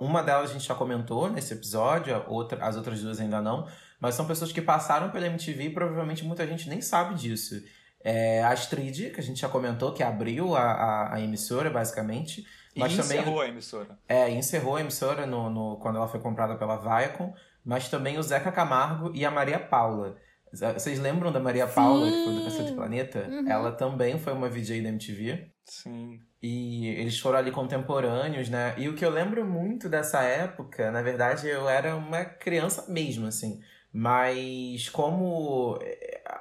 [0.00, 4.14] uma delas a gente já comentou nesse episódio, outra, as outras duas ainda não, mas
[4.14, 7.62] são pessoas que passaram pela MTV e provavelmente muita gente nem sabe disso.
[8.02, 12.46] É a Astrid, que a gente já comentou, que abriu a, a, a emissora, basicamente.
[12.76, 13.98] Mas e também, encerrou a emissora.
[14.08, 18.22] É, encerrou a emissora no, no, quando ela foi comprada pela Viacom, mas também o
[18.22, 20.16] Zeca Camargo e a Maria Paula.
[20.52, 21.74] Vocês lembram da Maria Sim.
[21.74, 23.26] Paula, que foi do Cacete Planeta?
[23.28, 23.48] Uhum.
[23.48, 25.48] Ela também foi uma VJ da MTV.
[25.64, 26.20] Sim.
[26.42, 28.74] E eles foram ali contemporâneos, né?
[28.76, 33.26] E o que eu lembro muito dessa época, na verdade, eu era uma criança mesmo,
[33.26, 33.60] assim.
[33.92, 35.78] Mas como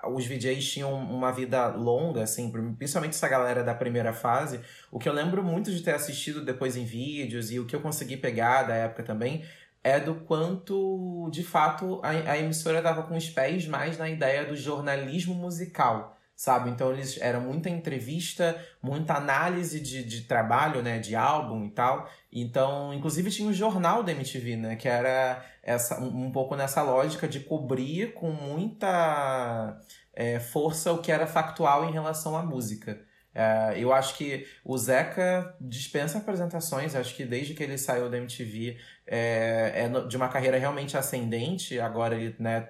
[0.07, 4.59] os VJs tinham uma vida longa, assim, principalmente essa galera da primeira fase,
[4.91, 7.81] o que eu lembro muito de ter assistido depois em vídeos e o que eu
[7.81, 9.43] consegui pegar da época também
[9.83, 14.45] é do quanto, de fato, a, a emissora estava com os pés mais na ideia
[14.45, 16.69] do jornalismo musical sabe?
[16.69, 20.97] Então eles eram muita entrevista, muita análise de, de trabalho, né?
[20.97, 22.09] De álbum e tal.
[22.31, 24.75] Então, inclusive tinha o jornal da MTV, né?
[24.77, 29.81] Que era essa, um, um pouco nessa lógica de cobrir com muita
[30.13, 33.01] é, força o que era factual em relação à música.
[33.35, 38.17] É, eu acho que o Zeca dispensa apresentações, acho que desde que ele saiu da
[38.17, 42.69] MTV é, é de uma carreira realmente ascendente, agora ele né,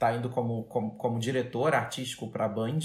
[0.00, 2.80] tá indo como, como, como diretor artístico para a Band,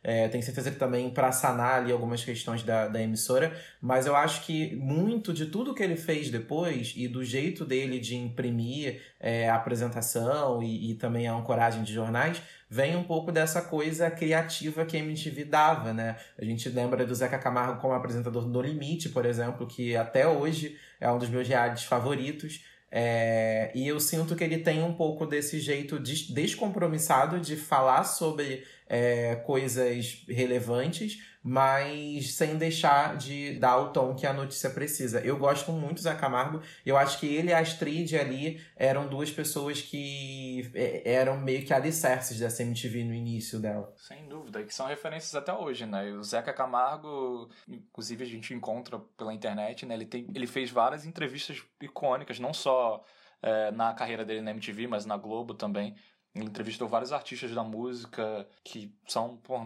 [0.00, 4.14] É, tenho certeza que também para sanar ali algumas questões da, da emissora, mas eu
[4.14, 9.02] acho que muito de tudo que ele fez depois e do jeito dele de imprimir
[9.18, 14.08] é, a apresentação e, e também a ancoragem de jornais vem um pouco dessa coisa
[14.08, 16.16] criativa que a MTV dava, né?
[16.40, 20.28] A gente lembra do Zeca Camargo como apresentador do No Limite, por exemplo, que até
[20.28, 22.62] hoje é um dos meus realities favoritos.
[22.90, 28.64] É, e eu sinto que ele tem um pouco desse jeito descompromissado de falar sobre
[28.88, 35.20] é, coisas relevantes, mas sem deixar de dar o tom que a notícia precisa.
[35.20, 39.08] Eu gosto muito do Zé Camargo, eu acho que ele e a Astrid ali eram
[39.08, 43.92] duas pessoas que é, eram meio que alicerces dessa MTV no início dela.
[43.96, 46.12] Sem dúvida, e que são referências até hoje, né?
[46.12, 49.94] O Zeca Camargo, inclusive a gente encontra pela internet, né?
[49.94, 53.04] Ele, tem, ele fez várias entrevistas icônicas, não só
[53.42, 55.94] é, na carreira dele na MTV, mas na Globo também.
[56.38, 59.58] Ele entrevistou vários artistas da música que são pô,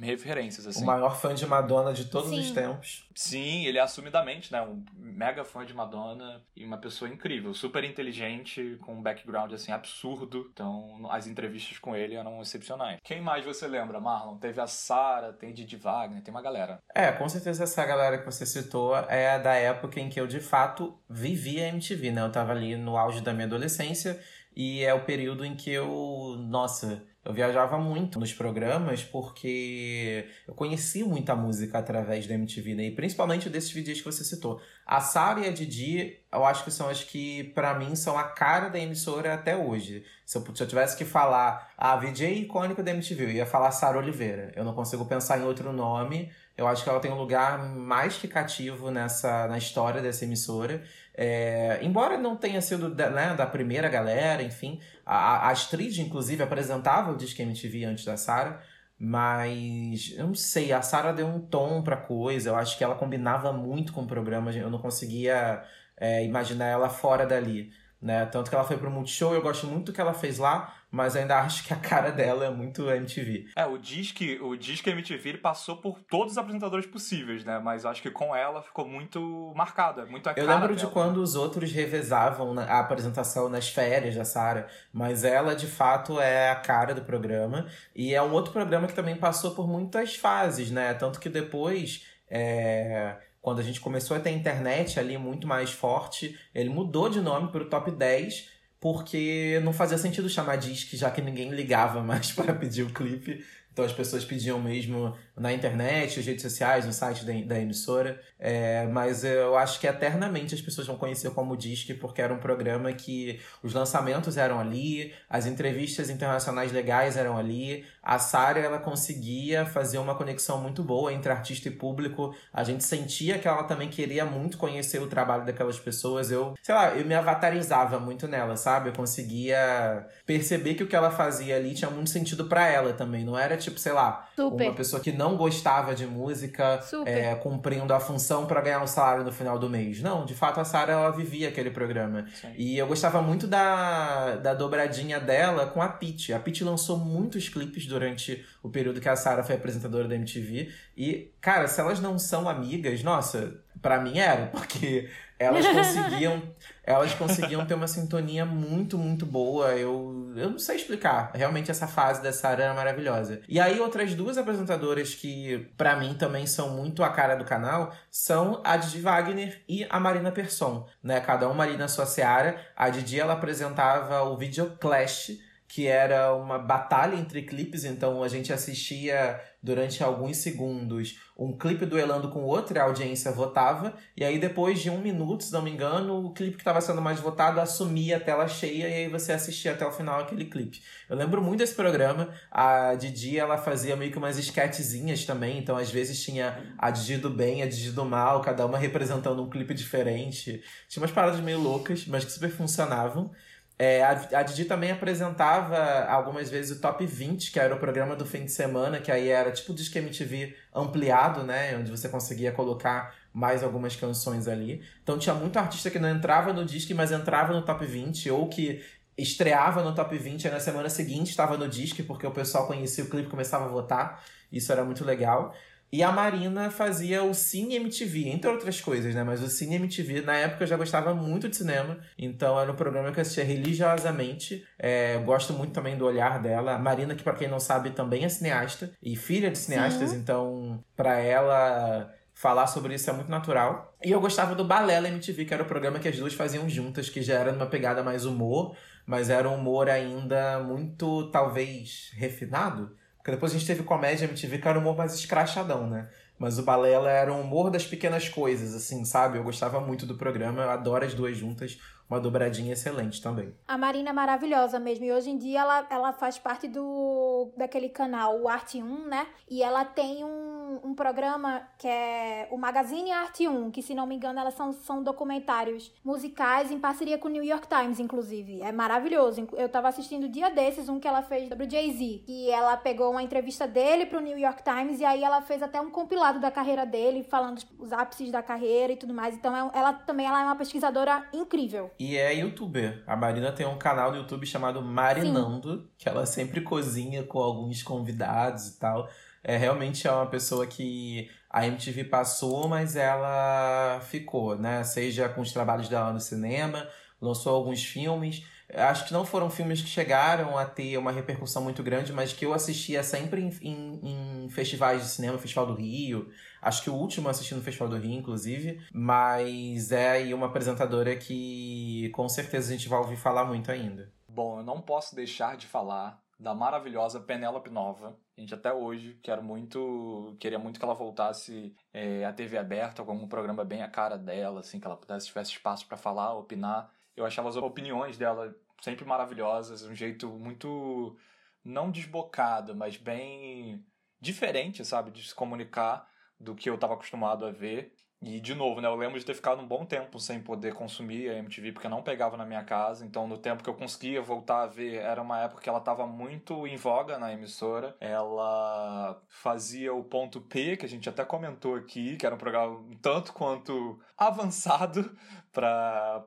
[0.00, 0.82] referências, assim.
[0.82, 2.40] O maior fã de Madonna de todos Sim.
[2.40, 3.08] os tempos.
[3.14, 4.60] Sim, ele é assumidamente, né?
[4.62, 9.72] Um mega fã de Madonna e uma pessoa incrível, super inteligente, com um background, assim,
[9.72, 10.48] absurdo.
[10.52, 12.98] Então, as entrevistas com ele eram excepcionais.
[13.02, 14.36] Quem mais você lembra, Marlon?
[14.36, 16.80] Teve a Sara, tem Didi Wagner, tem uma galera.
[16.94, 20.40] É, com certeza essa galera que você citou é da época em que eu, de
[20.40, 22.22] fato, vivia a MTV, né?
[22.22, 24.20] Eu tava ali no auge da minha adolescência
[24.56, 30.54] e é o período em que eu, nossa, eu viajava muito nos programas porque eu
[30.54, 32.84] conheci muita música através da MTV, né?
[32.84, 34.60] E principalmente desses vídeos que você citou.
[34.86, 38.24] A Sara e a Didi, eu acho que são as que, para mim, são a
[38.24, 40.04] cara da emissora até hoje.
[40.26, 43.70] Se eu, se eu tivesse que falar a VJ icônico da MTV, eu ia falar
[43.70, 44.52] Sara Oliveira.
[44.54, 46.30] Eu não consigo pensar em outro nome.
[46.56, 50.84] Eu acho que ela tem um lugar mais que cativo nessa, na história dessa emissora.
[51.16, 56.42] É, embora não tenha sido da, né, da primeira galera, enfim, a, a Astrid, inclusive,
[56.42, 58.60] apresentava o Disque MTV antes da Sarah,
[58.98, 62.94] mas eu não sei, a Sarah deu um tom pra coisa, eu acho que ela
[62.94, 65.62] combinava muito com o programa, eu não conseguia
[65.96, 67.72] é, imaginar ela fora dali.
[68.04, 68.26] Né?
[68.26, 71.16] Tanto que ela foi pro Multishow, eu gosto muito do que ela fez lá, mas
[71.16, 73.46] ainda acho que a cara dela é muito MTV.
[73.56, 77.58] É, o Disque, o Disque MTV ele passou por todos os apresentadores possíveis, né?
[77.58, 81.34] Mas acho que com ela ficou muito marcada, muito a Eu lembro de quando os
[81.34, 86.92] outros revezavam a apresentação nas férias da Sarah, mas ela de fato é a cara
[86.92, 90.92] do programa e é um outro programa que também passou por muitas fases, né?
[90.92, 96.34] Tanto que depois é quando a gente começou a ter internet ali muito mais forte,
[96.54, 98.48] ele mudou de nome para o Top 10
[98.80, 103.44] porque não fazia sentido chamar disque, já que ninguém ligava mais para pedir o clipe.
[103.70, 108.20] Então as pessoas pediam mesmo na internet, nas redes sociais, no site da, da emissora.
[108.38, 112.38] É, mas eu acho que eternamente as pessoas vão conhecer como Disque, porque era um
[112.38, 117.84] programa que os lançamentos eram ali, as entrevistas internacionais legais eram ali.
[118.02, 122.34] A Sara ela conseguia fazer uma conexão muito boa entre artista e público.
[122.52, 126.30] A gente sentia que ela também queria muito conhecer o trabalho daquelas pessoas.
[126.30, 128.90] Eu, sei lá, eu me avatarizava muito nela, sabe?
[128.90, 133.24] Eu conseguia perceber que o que ela fazia ali tinha muito sentido para ela também.
[133.24, 134.68] Não era tipo, sei lá, Super.
[134.68, 138.86] uma pessoa que não não gostava de música, é, cumprindo a função para ganhar um
[138.86, 140.02] salário no final do mês.
[140.02, 142.26] Não, de fato a Sarah ela vivia aquele programa.
[142.34, 142.52] Sim.
[142.58, 146.34] E eu gostava muito da, da dobradinha dela com a Pitty.
[146.34, 150.70] A Pitty lançou muitos clipes durante o período que a Sarah foi apresentadora da MTV.
[150.94, 156.42] E, cara, se elas não são amigas, nossa, para mim era, porque elas conseguiam
[156.82, 159.74] elas conseguiam ter uma sintonia muito, muito boa.
[159.74, 161.30] Eu, eu não sei explicar.
[161.34, 163.42] Realmente essa fase da Sarah era maravilhosa.
[163.46, 167.94] E aí outras duas apresentadoras que para mim também são muito a cara do canal
[168.10, 171.20] são a Didi Wagner e a Marina Persson, né?
[171.20, 172.58] Cada uma ali na sua seara.
[172.74, 175.32] A Didi ela apresentava o Video Clash,
[175.68, 181.84] que era uma batalha entre clipes, então a gente assistia durante alguns segundos um clipe
[181.84, 185.70] duelando com outro, a audiência votava, e aí depois de um minuto, se não me
[185.70, 189.32] engano, o clipe que estava sendo mais votado assumia a tela cheia e aí você
[189.32, 190.80] assistia até o final aquele clipe.
[191.08, 195.76] Eu lembro muito desse programa, a Didi ela fazia meio que umas esquetezinhas também, então
[195.76, 199.50] às vezes tinha a Didi do bem, a Didi do mal, cada uma representando um
[199.50, 200.62] clipe diferente.
[200.88, 203.32] Tinha umas paradas meio loucas, mas que super funcionavam.
[203.76, 208.14] É, a, a Didi também apresentava algumas vezes o Top 20, que era o programa
[208.14, 211.76] do fim de semana, que aí era tipo o Disque MTV ampliado, né?
[211.76, 214.80] Onde você conseguia colocar mais algumas canções ali.
[215.02, 218.48] Então tinha muito artista que não entrava no Disque, mas entrava no Top 20, ou
[218.48, 218.80] que
[219.18, 223.02] estreava no Top 20 e na semana seguinte estava no Disque, porque o pessoal conhecia
[223.04, 224.24] o clipe e começava a votar.
[224.52, 225.52] Isso era muito legal.
[225.94, 229.22] E a Marina fazia o Cine MTV, entre outras coisas, né?
[229.22, 231.98] Mas o Cine MTV, na época, eu já gostava muito de cinema.
[232.18, 234.66] Então era um programa que eu assistia religiosamente.
[234.76, 236.74] É, gosto muito também do olhar dela.
[236.74, 240.10] A Marina, que para quem não sabe, também é cineasta e filha de cineastas.
[240.10, 240.16] Sim.
[240.16, 243.96] Então, para ela falar sobre isso é muito natural.
[244.04, 247.08] E eu gostava do Balela MTV, que era o programa que as duas faziam juntas,
[247.08, 248.76] que já era numa pegada mais humor,
[249.06, 252.96] mas era um humor ainda muito, talvez, refinado.
[253.24, 256.10] Porque depois a gente teve comédia MTV, que era um humor mais escrachadão, né?
[256.38, 259.38] Mas o Balela era o humor das pequenas coisas, assim, sabe?
[259.38, 263.54] Eu gostava muito do programa, eu adoro as duas juntas uma dobradinha excelente também.
[263.66, 265.04] A Marina é maravilhosa mesmo.
[265.04, 269.26] E hoje em dia ela, ela faz parte do daquele canal, o Arte 1, né?
[269.48, 274.06] E ela tem um, um programa que é o Magazine Arte 1, que se não
[274.06, 278.62] me engano, elas são, são documentários musicais em parceria com o New York Times, inclusive.
[278.62, 279.46] É maravilhoso.
[279.52, 282.24] Eu tava assistindo dia desses um que ela fez sobre o Jay-Z.
[282.26, 285.80] E ela pegou uma entrevista dele pro New York Times e aí ela fez até
[285.80, 289.34] um compilado da carreira dele, falando os ápices da carreira e tudo mais.
[289.34, 293.02] Então é ela também ela é uma pesquisadora incrível e é youtuber.
[293.06, 295.88] A Marina tem um canal no YouTube chamado Marinando, Sim.
[295.98, 299.08] que ela sempre cozinha com alguns convidados e tal.
[299.44, 304.82] É realmente é uma pessoa que a MTV passou, mas ela ficou, né?
[304.82, 306.88] Seja com os trabalhos dela no cinema,
[307.20, 308.44] lançou alguns filmes.
[308.72, 312.46] Acho que não foram filmes que chegaram a ter uma repercussão muito grande, mas que
[312.46, 316.32] eu assistia sempre em, em, em festivais de cinema, Festival do Rio,
[316.64, 318.80] Acho que o último assisti no Festival do Rio, inclusive.
[318.90, 324.10] Mas é aí uma apresentadora que com certeza a gente vai ouvir falar muito ainda.
[324.26, 328.16] Bom, eu não posso deixar de falar da maravilhosa Penélope Nova.
[328.36, 333.04] A gente até hoje quero muito, queria muito que ela voltasse é, à TV aberta,
[333.04, 336.34] com algum programa bem a cara dela, assim, que ela pudesse tivesse espaço para falar,
[336.34, 336.90] opinar.
[337.16, 341.16] Eu achava as opiniões dela sempre maravilhosas, um jeito muito
[341.64, 343.84] não desbocado, mas bem
[344.20, 347.94] diferente, sabe, de se comunicar do que eu estava acostumado a ver.
[348.26, 351.28] E, de novo, né, eu lembro de ter ficado um bom tempo sem poder consumir
[351.28, 353.04] a MTV, porque não pegava na minha casa.
[353.04, 356.06] Então, no tempo que eu conseguia voltar a ver, era uma época que ela estava
[356.06, 357.94] muito em voga na emissora.
[358.00, 362.78] Ela fazia o ponto P, que a gente até comentou aqui, que era um programa
[362.78, 365.14] um tanto quanto avançado
[365.52, 366.24] para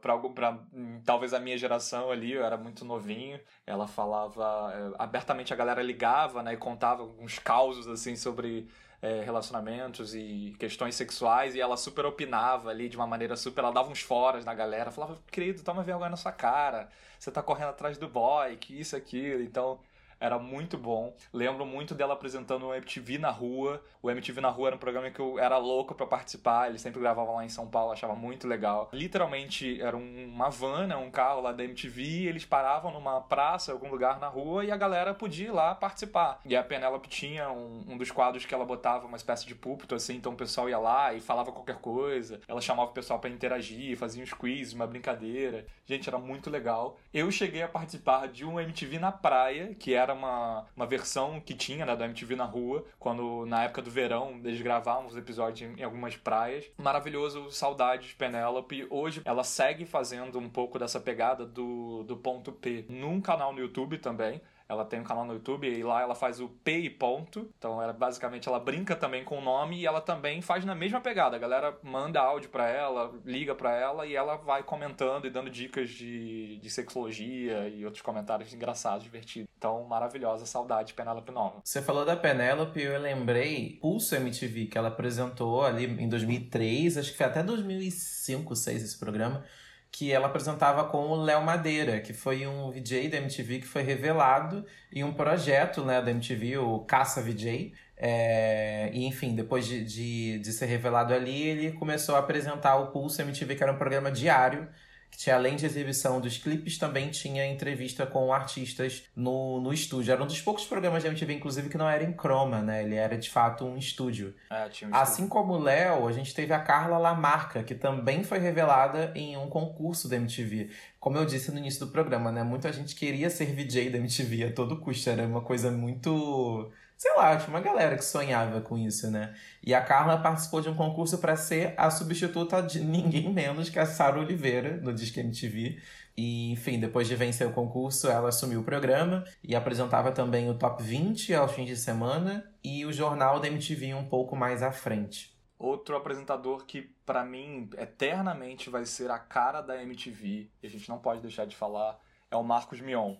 [1.03, 3.39] talvez a minha geração ali, eu era muito novinho.
[3.65, 8.67] Ela falava é, abertamente, a galera ligava né, e contava uns causos assim sobre
[9.01, 13.62] é, relacionamentos e questões sexuais e ela super opinava ali de uma maneira super.
[13.63, 17.41] Ela dava uns foras na galera, falava, querido, toma vergonha na sua cara, você tá
[17.43, 19.41] correndo atrás do boy, que isso, aquilo.
[19.43, 19.79] Então
[20.19, 21.15] era muito bom.
[21.34, 23.82] Lembro muito dela apresentando o MTV na rua.
[24.01, 26.69] O MTV na rua era um programa que eu era louco para participar.
[26.69, 28.89] Eles sempre gravavam lá em São Paulo, achava muito legal.
[28.91, 32.27] Literalmente era uma van, né, um carro lá da MTV.
[32.27, 36.39] eles paravam numa praça, algum lugar na rua e a galera podia ir lá participar.
[36.45, 39.95] E a Penélope tinha um, um dos quadros que ela botava uma espécie de púlpito
[39.95, 42.39] assim, então o pessoal ia lá e falava qualquer coisa.
[42.47, 45.65] Ela chamava o pessoal para interagir, fazia uns quizzes, uma brincadeira.
[45.86, 46.97] Gente, era muito legal.
[47.13, 51.39] Eu cheguei a participar de um MTV na praia, que era era uma, uma versão
[51.39, 55.17] que tinha, né, da MTV na rua, quando na época do verão eles gravavam os
[55.17, 56.65] episódios em, em algumas praias.
[56.77, 58.87] Maravilhoso, saudades, Penélope.
[58.89, 63.59] Hoje ela segue fazendo um pouco dessa pegada do, do ponto P num canal no
[63.59, 64.41] YouTube também.
[64.69, 67.49] Ela tem um canal no YouTube e lá ela faz o P e ponto.
[67.58, 70.99] Então, ela, basicamente, ela brinca também com o nome e ela também faz na mesma
[70.99, 71.36] pegada.
[71.36, 75.49] A galera manda áudio para ela, liga para ela e ela vai comentando e dando
[75.49, 79.47] dicas de, de sexologia e outros comentários engraçados, divertidos.
[79.58, 81.62] Então, maravilhosa, saudade, Penélope Nova.
[81.63, 87.12] Você falou da Penélope, eu lembrei Pulso MTV, que ela apresentou ali em 2003, acho
[87.12, 89.43] que foi até 2005, 2006 esse programa
[89.91, 93.82] que ela apresentava com o Léo Madeira, que foi um VJ da MTV que foi
[93.82, 97.73] revelado em um projeto né, da MTV, o Caça VJ.
[97.95, 102.88] É, e enfim, depois de, de, de ser revelado ali, ele começou a apresentar o
[102.88, 104.67] Pulso MTV, que era um programa diário
[105.09, 110.11] que tinha, além de exibição dos clipes, também tinha entrevista com artistas no, no estúdio.
[110.11, 112.83] Era um dos poucos programas de MTV, inclusive, que não era em croma, né?
[112.83, 114.35] Ele era de fato um estúdio.
[114.69, 115.29] Tinha um assim estúdio.
[115.29, 119.49] como o Léo, a gente teve a Carla Lamarca, que também foi revelada em um
[119.49, 120.69] concurso da MTV.
[120.99, 122.43] Como eu disse no início do programa, né?
[122.43, 125.09] Muita gente queria ser VJ da MTV a todo custo.
[125.09, 129.36] Era uma coisa muito sei lá, tinha uma galera que sonhava com isso, né?
[129.63, 133.77] E a Carla participou de um concurso para ser a substituta de ninguém menos que
[133.77, 135.79] a Sara Oliveira, no Disque MTV.
[136.17, 140.57] E, enfim, depois de vencer o concurso, ela assumiu o programa e apresentava também o
[140.57, 144.71] Top 20 aos fins de semana e o jornal da MTV um pouco mais à
[144.71, 145.37] frente.
[145.60, 150.89] Outro apresentador que, para mim, eternamente vai ser a cara da MTV, e a gente
[150.89, 153.15] não pode deixar de falar, é o Marcos Mion.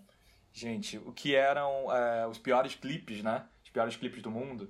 [0.52, 3.46] Gente, o que eram é, os piores clipes, né?
[3.78, 4.68] Piores clipes do mundo,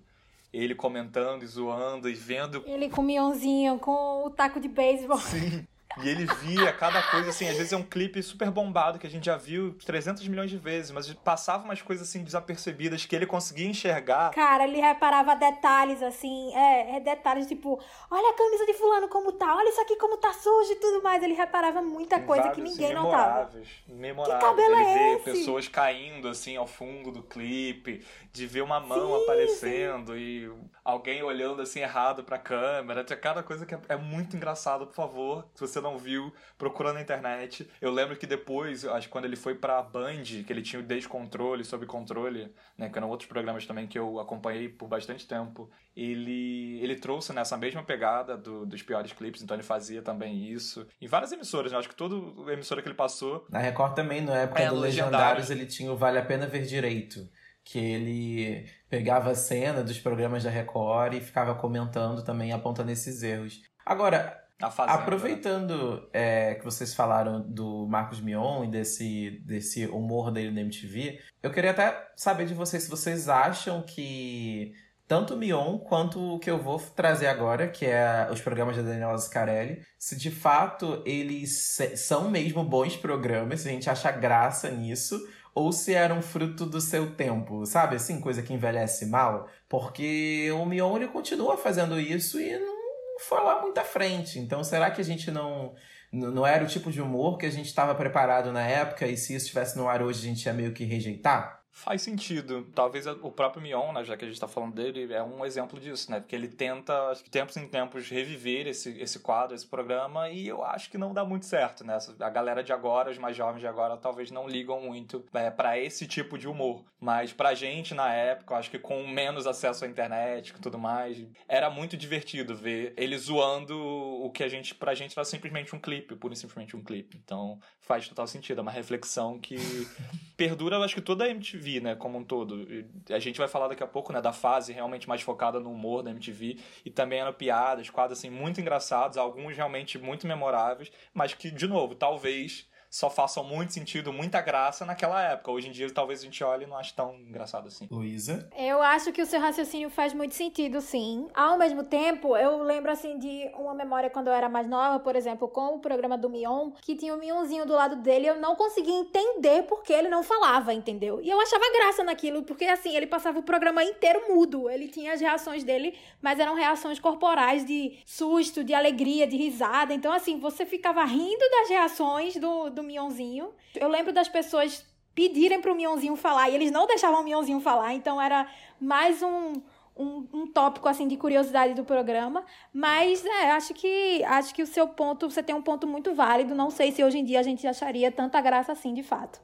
[0.51, 2.61] ele comentando e zoando e vendo.
[2.65, 5.17] Ele com o Mionzinho, com o taco de beisebol.
[5.17, 5.65] Sim.
[6.03, 9.09] E ele via cada coisa assim, às vezes é um clipe super bombado que a
[9.09, 13.25] gente já viu 300 milhões de vezes, mas passava umas coisas assim desapercebidas que ele
[13.25, 14.31] conseguia enxergar.
[14.31, 17.81] Cara, ele reparava detalhes assim, é, é detalhes tipo,
[18.11, 21.01] olha a camisa de fulano como tá, olha isso aqui como tá sujo e tudo
[21.01, 21.23] mais.
[21.23, 23.27] Ele reparava muita coisa Vários, que ninguém assim, notava.
[23.27, 24.39] Memoráveis, memoráveis.
[24.39, 25.23] Que cabelo ele é vê esse?
[25.23, 30.51] pessoas caindo assim ao fundo do clipe, de ver uma mão Sim, aparecendo e
[30.83, 33.03] alguém olhando assim errado pra câmera.
[33.03, 35.45] Tinha cada coisa que é, é muito engraçado, por favor.
[35.55, 37.69] Se você não viu, procura na internet.
[37.81, 40.83] Eu lembro que depois, acho que quando ele foi pra Band, que ele tinha o
[40.85, 45.69] Descontrole, Sob Controle, né, que eram outros programas também que eu acompanhei por bastante tempo,
[45.95, 50.87] ele, ele trouxe nessa mesma pegada do- dos piores clipes, então ele fazia também isso.
[51.01, 51.77] Em várias emissoras, né?
[51.77, 52.15] Acho que toda
[52.51, 53.45] emissora que ele passou.
[53.49, 55.49] Na Record também, na época É, do Legendários.
[55.49, 57.27] ele tinha o Vale a Pena Ver Direito.
[57.63, 63.21] Que ele pegava a cena dos programas da Record e ficava comentando também, apontando esses
[63.23, 63.61] erros.
[63.85, 64.97] Agora, A Fazenda.
[64.97, 65.03] né?
[65.03, 71.19] Aproveitando é, que vocês falaram do Marcos Mion e desse, desse humor dele na MTV,
[71.43, 74.73] eu queria até saber de vocês se vocês acham que
[75.07, 78.81] tanto o Mion quanto o que eu vou trazer agora, que é os programas da
[78.81, 84.69] Daniela Scarelli, se de fato eles são mesmo bons programas, se a gente acha graça
[84.69, 85.17] nisso,
[85.55, 87.95] ou se eram fruto do seu tempo, sabe?
[87.95, 89.47] Assim, coisa que envelhece mal.
[89.67, 92.76] Porque o Mion ele continua fazendo isso e não
[93.19, 94.39] foi lá muito à frente.
[94.39, 95.75] Então, será que a gente não.
[96.11, 99.35] Não era o tipo de humor que a gente estava preparado na época e se
[99.35, 101.56] isso estivesse no ar hoje a gente ia meio que rejeitar?
[101.77, 102.67] Faz sentido.
[102.73, 105.79] Talvez o próprio Mion, né, já que a gente tá falando dele, é um exemplo
[105.79, 106.19] disso, né?
[106.19, 110.47] Porque ele tenta, acho que tempos em tempos, reviver esse, esse quadro, esse programa, e
[110.47, 111.99] eu acho que não dá muito certo, né?
[112.19, 115.77] A galera de agora, os mais jovens de agora, talvez não ligam muito é, para
[115.77, 116.83] esse tipo de humor.
[116.99, 121.23] Mas pra gente, na época, acho que com menos acesso à internet e tudo mais,
[121.47, 125.79] era muito divertido ver ele zoando o que a gente, pra gente, era simplesmente um
[125.79, 127.21] clipe, pura e simplesmente um clipe.
[127.23, 129.57] Então faz total sentido, é uma reflexão que
[130.35, 132.67] perdura, acho que toda a MTV, né, como um todo.
[133.09, 136.03] A gente vai falar daqui a pouco, né, da fase realmente mais focada no humor
[136.03, 141.33] da MTV e também eram piadas, quadros assim muito engraçados, alguns realmente muito memoráveis, mas
[141.33, 145.51] que de novo, talvez só façam muito sentido, muita graça naquela época.
[145.51, 147.87] Hoje em dia, talvez a gente olhe e não ache tão engraçado assim.
[147.91, 148.49] Luísa?
[148.57, 151.27] Eu acho que o seu raciocínio faz muito sentido, sim.
[151.33, 155.15] Ao mesmo tempo, eu lembro assim de uma memória quando eu era mais nova, por
[155.15, 158.55] exemplo, com o programa do Mion, que tinha o Mionzinho do lado dele, eu não
[158.55, 161.21] conseguia entender porque ele não falava, entendeu?
[161.21, 164.69] E eu achava graça naquilo, porque assim, ele passava o programa inteiro mudo.
[164.69, 169.93] Ele tinha as reações dele, mas eram reações corporais de susto, de alegria, de risada.
[169.93, 173.49] Então, assim, você ficava rindo das reações do, do Mionzinho.
[173.75, 177.93] Eu lembro das pessoas pedirem pro Mionzinho falar e eles não deixavam o Mionzinho falar,
[177.93, 178.47] então era
[178.79, 179.53] mais um,
[179.95, 182.45] um, um tópico assim de curiosidade do programa.
[182.71, 186.53] Mas é, acho que acho que o seu ponto, você tem um ponto muito válido.
[186.53, 189.41] Não sei se hoje em dia a gente acharia tanta graça assim, de fato.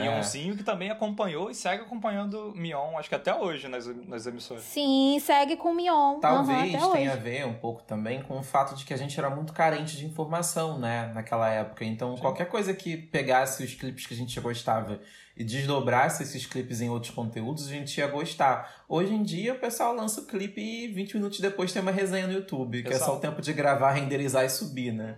[0.00, 4.62] Mionzinho, que também acompanhou e segue acompanhando Mion, acho que até hoje nas, nas emissoras.
[4.62, 6.20] Sim, segue com o Mion.
[6.20, 7.22] Talvez até tenha a hoje.
[7.22, 10.06] ver um pouco também com o fato de que a gente era muito carente de
[10.06, 11.84] informação, né, naquela época.
[11.84, 15.00] Então, qualquer coisa que pegasse os clipes que a gente gostava
[15.36, 18.84] e desdobrasse esses clipes em outros conteúdos, a gente ia gostar.
[18.88, 22.26] Hoje em dia, o pessoal lança o clipe e 20 minutos depois tem uma resenha
[22.26, 23.16] no YouTube, que é só Exato.
[23.16, 25.16] o tempo de gravar, renderizar e subir, né?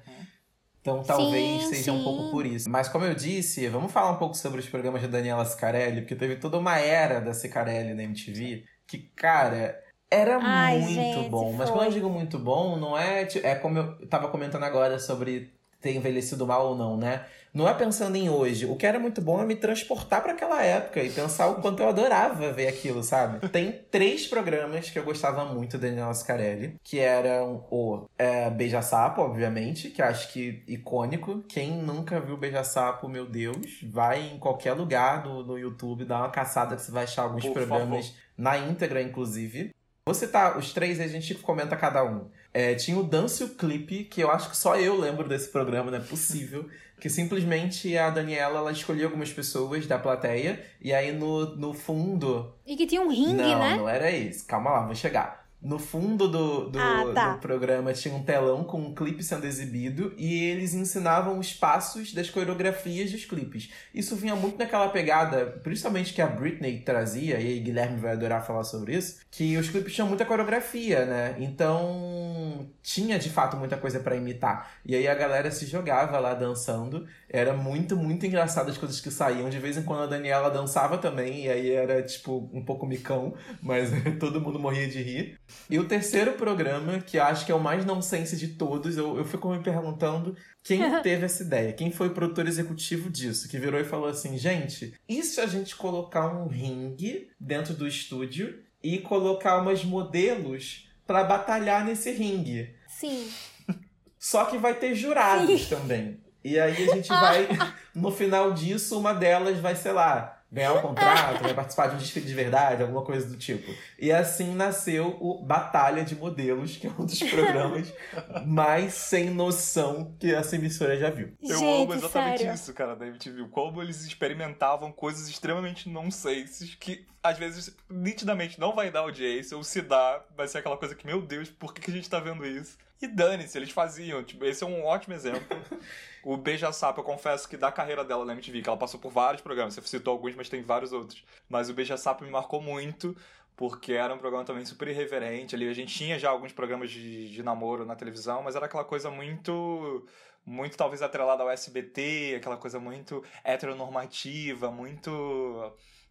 [0.85, 2.05] Então talvez Sim, seja um sim.
[2.05, 2.69] pouco por isso.
[2.69, 6.15] Mas como eu disse, vamos falar um pouco sobre os programas da Daniela Scarelli, porque
[6.15, 11.55] teve toda uma era da Scarelli na MTV, que, cara, era Ai, muito gente, bom.
[11.55, 11.79] Mas foi.
[11.79, 13.27] quando eu digo muito bom, não é.
[13.43, 17.27] É como eu tava comentando agora sobre ter envelhecido mal ou não, né?
[17.55, 18.67] Não é pensando em hoje.
[18.67, 21.81] O que era muito bom é me transportar para aquela época e pensar o quanto
[21.81, 23.49] eu adorava ver aquilo, sabe?
[23.49, 28.83] Tem três programas que eu gostava muito da Daniela Scarelli, que eram o é, Beija
[28.83, 31.45] Sapo, obviamente, que acho que icônico.
[31.49, 36.19] Quem nunca viu Beija Sapo, meu Deus, vai em qualquer lugar no, no YouTube, dá
[36.19, 39.73] uma caçada que você vai achar alguns Por programas na íntegra, inclusive.
[40.07, 42.29] Vou citar os três e a gente comenta cada um.
[42.53, 45.91] É, tinha o Dance o Clipe, que eu acho que só eu lembro desse programa,
[45.91, 46.69] não é possível.
[47.01, 52.53] Que simplesmente a Daniela ela escolhia algumas pessoas da plateia, e aí no, no fundo.
[52.67, 53.77] E que tinha um ringue, não, né?
[53.77, 54.45] não era esse.
[54.45, 55.44] Calma lá, vou chegar.
[55.65, 57.33] No fundo do, do, Ah, tá.
[57.33, 62.13] do programa tinha um telão com um clipe sendo exibido e eles ensinavam os passos
[62.13, 63.71] das coreografias dos clipes.
[63.95, 68.45] Isso vinha muito naquela pegada, principalmente que a Britney trazia, e aí Guilherme vai adorar
[68.47, 71.35] falar sobre isso, que os clipes tinham muita coreografia, né?
[71.39, 74.71] Então tinha de fato muita coisa pra imitar.
[74.85, 77.07] E aí a galera se jogava lá dançando.
[77.29, 79.49] Era muito, muito engraçado as coisas que saíam.
[79.49, 83.35] De vez em quando a Daniela dançava também, e aí era tipo um pouco micão,
[83.63, 83.91] mas
[84.21, 85.39] todo mundo morria de rir.
[85.69, 89.17] E o terceiro programa, que eu acho que é o mais nonsense de todos, eu,
[89.17, 91.73] eu fico me perguntando quem teve essa ideia?
[91.73, 93.49] Quem foi o produtor executivo disso?
[93.49, 97.87] Que virou e falou assim: gente, e se a gente colocar um ringue dentro do
[97.87, 102.75] estúdio e colocar umas modelos pra batalhar nesse ringue?
[102.89, 103.29] Sim.
[104.19, 105.69] Só que vai ter jurados Sim.
[105.69, 106.21] também.
[106.43, 107.49] E aí a gente vai,
[107.95, 111.99] no final disso, uma delas vai, sei lá, ganhar um contrato, vai participar de um
[111.99, 113.75] desfile de verdade, alguma coisa do tipo.
[113.99, 117.93] E assim nasceu o Batalha de Modelos, que é um dos programas
[118.47, 121.37] mais sem noção que essa emissora já viu.
[121.43, 122.55] Eu Gente, amo exatamente sério.
[122.55, 123.49] isso, cara, da MTV.
[123.49, 129.65] Como eles experimentavam coisas extremamente nonsenses que, às vezes, nitidamente não vai dar audiência, ou
[129.65, 132.21] se dá, vai ser aquela coisa que, meu Deus, por que, que a gente tá
[132.21, 132.79] vendo isso?
[133.05, 134.25] E dane-se, eles faziam.
[134.25, 135.45] Tipo, esse é um ótimo exemplo.
[136.27, 139.13] O Beija Sapo, eu confesso que da carreira dela na MTV, que ela passou por
[139.13, 141.23] vários programas, você citou alguns, mas tem vários outros.
[141.51, 143.15] Mas o Beija Sapo me marcou muito,
[143.55, 145.55] porque era um programa também super irreverente.
[145.55, 148.85] Ali a gente tinha já alguns programas de, de namoro na televisão, mas era aquela
[148.85, 150.07] coisa muito.
[150.47, 155.11] Muito talvez atrelada ao SBT, aquela coisa muito heteronormativa, muito.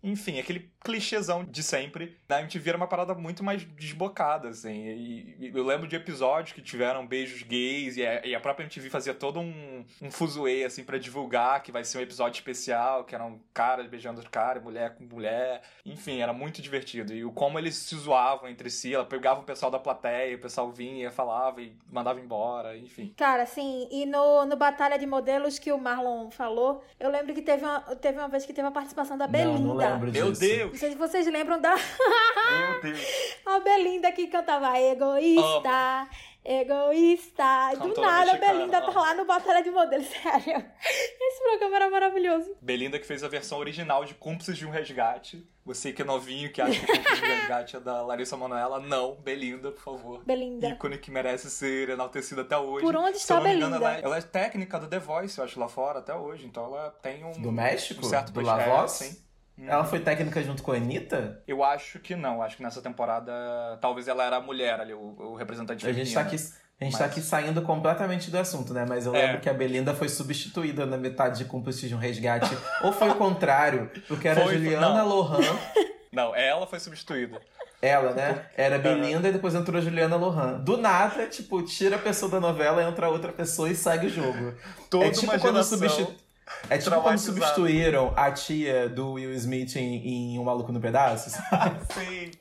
[0.03, 2.17] Enfim, aquele clichêzão de sempre.
[2.27, 4.85] Na MTV era uma parada muito mais desbocada, assim.
[5.39, 8.89] E, eu lembro de episódios que tiveram beijos gays, e a, e a própria MTV
[8.89, 13.15] fazia todo um, um fuzuê, assim, pra divulgar que vai ser um episódio especial, que
[13.15, 15.61] eram caras beijando cara, mulher com mulher.
[15.85, 17.13] Enfim, era muito divertido.
[17.13, 20.39] E o como eles se zoavam entre si, ela pegava o pessoal da plateia, o
[20.39, 23.13] pessoal vinha, falava e mandava embora, enfim.
[23.15, 27.41] Cara, assim, e no, no Batalha de Modelos que o Marlon falou, eu lembro que
[27.41, 29.59] teve uma, teve uma vez que teve a participação da Belinda.
[29.59, 30.41] Não, não lembro Meu disso.
[30.41, 30.71] Deus!
[30.71, 32.99] Não sei se vocês lembram da Meu Deus!
[33.45, 36.07] a Belinda que cantava Egoísta,
[36.45, 37.71] Egoísta.
[37.79, 40.65] Do nada a mexicana, Belinda tá lá no Batalha de Modelos, sério.
[41.21, 42.55] Esse programa era maravilhoso.
[42.61, 45.47] Belinda que fez a versão original de Cúmplices de um Resgate.
[45.65, 48.79] Você que é novinho, que acha que Cúmplices de um Resgate é da Larissa Manoela,
[48.81, 49.15] não.
[49.15, 50.23] Belinda, por favor.
[50.25, 50.67] Belinda.
[50.69, 52.85] ícone que merece ser enaltecida até hoje.
[52.85, 53.87] Por onde Se está eu não me engano, Belinda?
[53.91, 56.45] ela, é- ela é técnica do The Voice, eu acho, lá fora até hoje.
[56.45, 57.31] Então ela tem um.
[57.31, 58.05] Do México?
[58.05, 58.91] Um certo do prestígio, La Voz?
[58.91, 59.23] sim.
[59.57, 59.65] Hum.
[59.67, 61.41] Ela foi técnica junto com a Anitta?
[61.47, 62.41] Eu acho que não.
[62.41, 63.31] Acho que nessa temporada
[63.81, 66.41] talvez ela era a mulher ali, o, o representante A gente tá feminino.
[66.43, 66.53] aqui.
[66.81, 68.85] A gente tá Mas- aqui saindo completamente do assunto, né?
[68.87, 69.25] Mas eu É.
[69.27, 72.49] lembro que a Belinda foi substituída na metade de Cúmplices de um Resgate.
[72.83, 75.07] Ou foi o contrário, porque era Foi- Juliana não.
[75.07, 75.37] Lohan,
[76.11, 77.39] Não, ela foi substituída.
[77.81, 78.45] ela, né?
[78.55, 80.59] Era Belinda e depois entrou Juliana Lohan.
[80.59, 84.53] Do nada, tipo, tira a pessoa da novela, entra outra pessoa e segue o jogo.
[84.89, 86.22] Toda é tipo quando geração substitu-
[86.69, 91.29] É tipo quando substituíram a tia do Will Smith em, em Um Maluco no Pedaço?
[91.93, 92.31] Sim.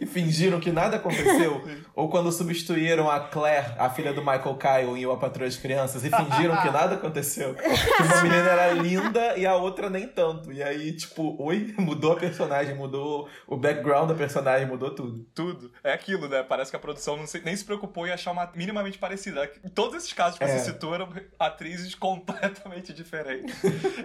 [0.00, 1.62] E fingiram que nada aconteceu.
[1.94, 6.04] Ou quando substituíram a Claire, a filha do Michael Kyle, em Uma Patroa de Crianças,
[6.04, 7.54] e fingiram que nada aconteceu.
[7.54, 10.52] Que uma menina era linda e a outra nem tanto.
[10.52, 15.24] E aí, tipo, oi, mudou a personagem, mudou o background da personagem, mudou tudo.
[15.34, 15.72] Tudo.
[15.82, 16.42] É aquilo, né?
[16.42, 19.50] Parece que a produção não se- nem se preocupou em achar uma minimamente parecida.
[19.64, 20.48] Em todos esses casos que É.
[20.48, 21.08] você citou eram
[21.38, 23.54] atrizes completamente diferentes.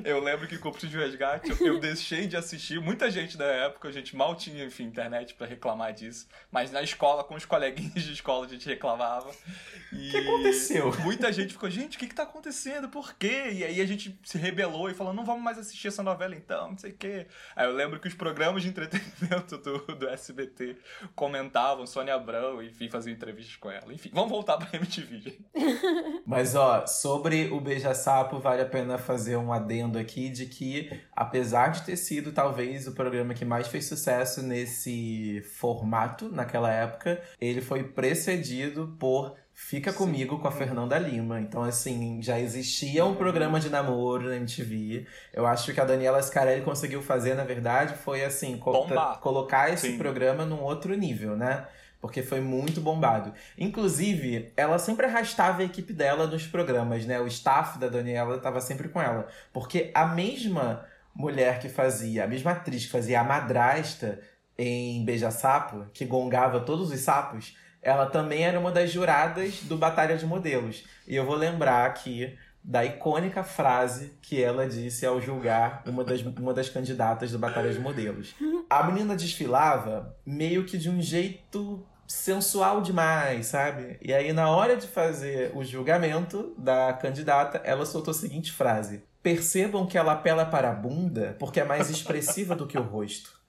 [0.05, 2.79] eu lembro que em Cúmplice de Resgate eu, eu deixei de assistir.
[2.79, 6.27] Muita gente da época, a gente mal tinha, enfim, internet pra reclamar disso.
[6.51, 9.29] Mas na escola, com os coleguinhas de escola, a gente reclamava.
[9.29, 10.91] O que aconteceu?
[11.01, 12.89] Muita gente ficou, gente, o que que tá acontecendo?
[12.89, 13.49] Por quê?
[13.51, 16.71] E aí a gente se rebelou e falou, não vamos mais assistir essa novela então,
[16.71, 17.27] não sei o quê.
[17.55, 20.77] Aí eu lembro que os programas de entretenimento do, do SBT
[21.15, 23.93] comentavam, Sônia Abrão, enfim, faziam entrevistas com ela.
[23.93, 25.45] Enfim, vamos voltar pra MTV, gente.
[26.25, 31.69] Mas, ó, sobre o Beija-Sapo, vale a pena fazer um adendo aqui de que, apesar
[31.69, 37.61] de ter sido talvez o programa que mais fez sucesso nesse formato naquela época, ele
[37.61, 41.39] foi precedido por Fica Comigo com a Fernanda Lima.
[41.39, 45.05] Então, assim, já existia um programa de namoro na MTV.
[45.33, 48.87] Eu acho que a Daniela Scarelli conseguiu fazer, na verdade, foi assim, co-
[49.19, 49.97] colocar esse Sim.
[49.97, 51.65] programa num outro nível, né?
[51.99, 53.31] Porque foi muito bombado.
[53.57, 57.19] Inclusive, ela sempre arrastava a equipe dela nos programas, né?
[57.19, 59.27] O staff da Daniela estava sempre com ela.
[59.53, 60.83] Porque a mesma
[61.13, 64.19] mulher que fazia, a mesma atriz que fazia a madrasta
[64.61, 70.15] em Beija-Sapo, que gongava todos os sapos, ela também era uma das juradas do Batalha
[70.15, 70.83] de Modelos.
[71.07, 76.21] E eu vou lembrar aqui da icônica frase que ela disse ao julgar uma das,
[76.21, 78.35] uma das candidatas do Batalha de Modelos.
[78.69, 83.97] A menina desfilava meio que de um jeito sensual demais, sabe?
[83.99, 89.01] E aí, na hora de fazer o julgamento da candidata, ela soltou a seguinte frase:
[89.23, 93.40] Percebam que ela apela para a bunda porque é mais expressiva do que o rosto.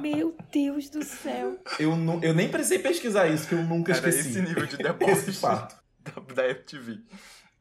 [0.00, 1.58] Meu Deus do céu.
[1.78, 1.92] Eu,
[2.22, 4.30] eu nem precisei pesquisar isso, que eu nunca Era esqueci.
[4.30, 5.76] esse nível de deboche Esse fato.
[6.00, 6.98] da, da MTV.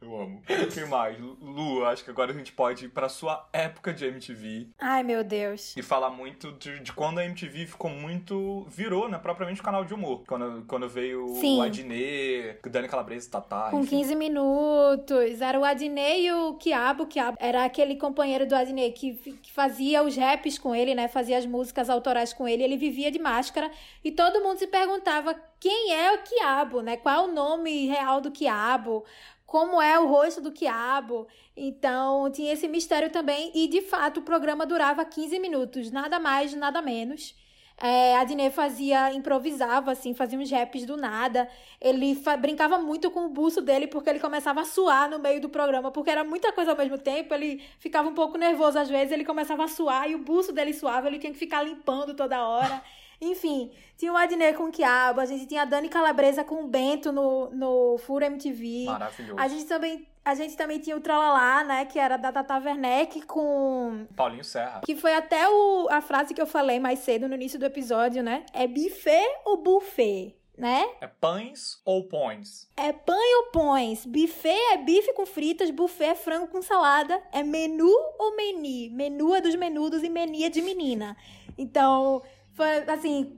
[0.02, 0.42] Eu amo.
[0.48, 1.18] O que mais?
[1.20, 4.70] Lu, acho que agora a gente pode ir pra sua época de MTV.
[4.80, 5.76] Ai, meu Deus.
[5.76, 8.66] E falar muito de, de quando a MTV ficou muito.
[8.70, 9.18] virou, né?
[9.18, 10.24] Propriamente o canal de humor.
[10.26, 11.60] Quando, quando veio Sim.
[11.60, 13.70] o Adnê, o Dani Calabresa e Tatá.
[13.72, 13.98] Com enfim.
[13.98, 15.42] 15 minutos.
[15.42, 17.04] Era o Adnei e o Quiabo.
[17.04, 21.08] O Quiabo era aquele companheiro do Adnei que, que fazia os raps com ele, né?
[21.08, 22.64] Fazia as músicas autorais com ele.
[22.64, 23.70] Ele vivia de máscara.
[24.04, 26.96] E todo mundo se perguntava quem é o Quiabo, né?
[26.96, 29.04] Qual é o nome real do Quiabo?
[29.50, 31.28] Como é o rosto do Quiabo?
[31.58, 33.52] Então, tinha esse mistério também.
[33.56, 35.90] E, de fato, o programa durava 15 minutos.
[35.90, 37.34] Nada mais, nada menos.
[37.82, 41.50] É, a Dinê fazia, improvisava, assim, fazia uns raps do nada.
[41.82, 45.50] Ele brincava muito com o buço dele, porque ele começava a suar no meio do
[45.50, 47.34] programa, porque era muita coisa ao mesmo tempo.
[47.34, 50.74] Ele ficava um pouco nervoso às vezes, ele começava a suar e o buço dele
[50.74, 52.84] suava, ele tinha que ficar limpando toda hora.
[53.22, 56.68] Enfim, tinha o Adnê com o Quiabo, a gente tinha a Dani Calabresa com o
[56.68, 58.86] Bento no, no Furo MTV.
[58.86, 59.40] Maravilhoso.
[59.40, 60.08] A gente também.
[60.24, 61.86] A gente também tinha o Tralalá, né?
[61.86, 64.82] Que era da Tata Werneck com Paulinho Serra.
[64.86, 68.22] que foi até o, a frase que eu falei mais cedo no início do episódio,
[68.22, 68.46] né?
[68.54, 70.88] É buffet ou buffet, né?
[71.02, 72.70] É pães ou pões?
[72.78, 74.06] É pão ou pães?
[74.06, 77.20] Buffet é bife com fritas, buffet é frango com salada.
[77.32, 77.90] É menu
[78.20, 78.90] ou meni?
[78.92, 81.18] Menu é dos menudos e meni é de menina.
[81.58, 82.22] Então,
[82.60, 83.32] foi assim,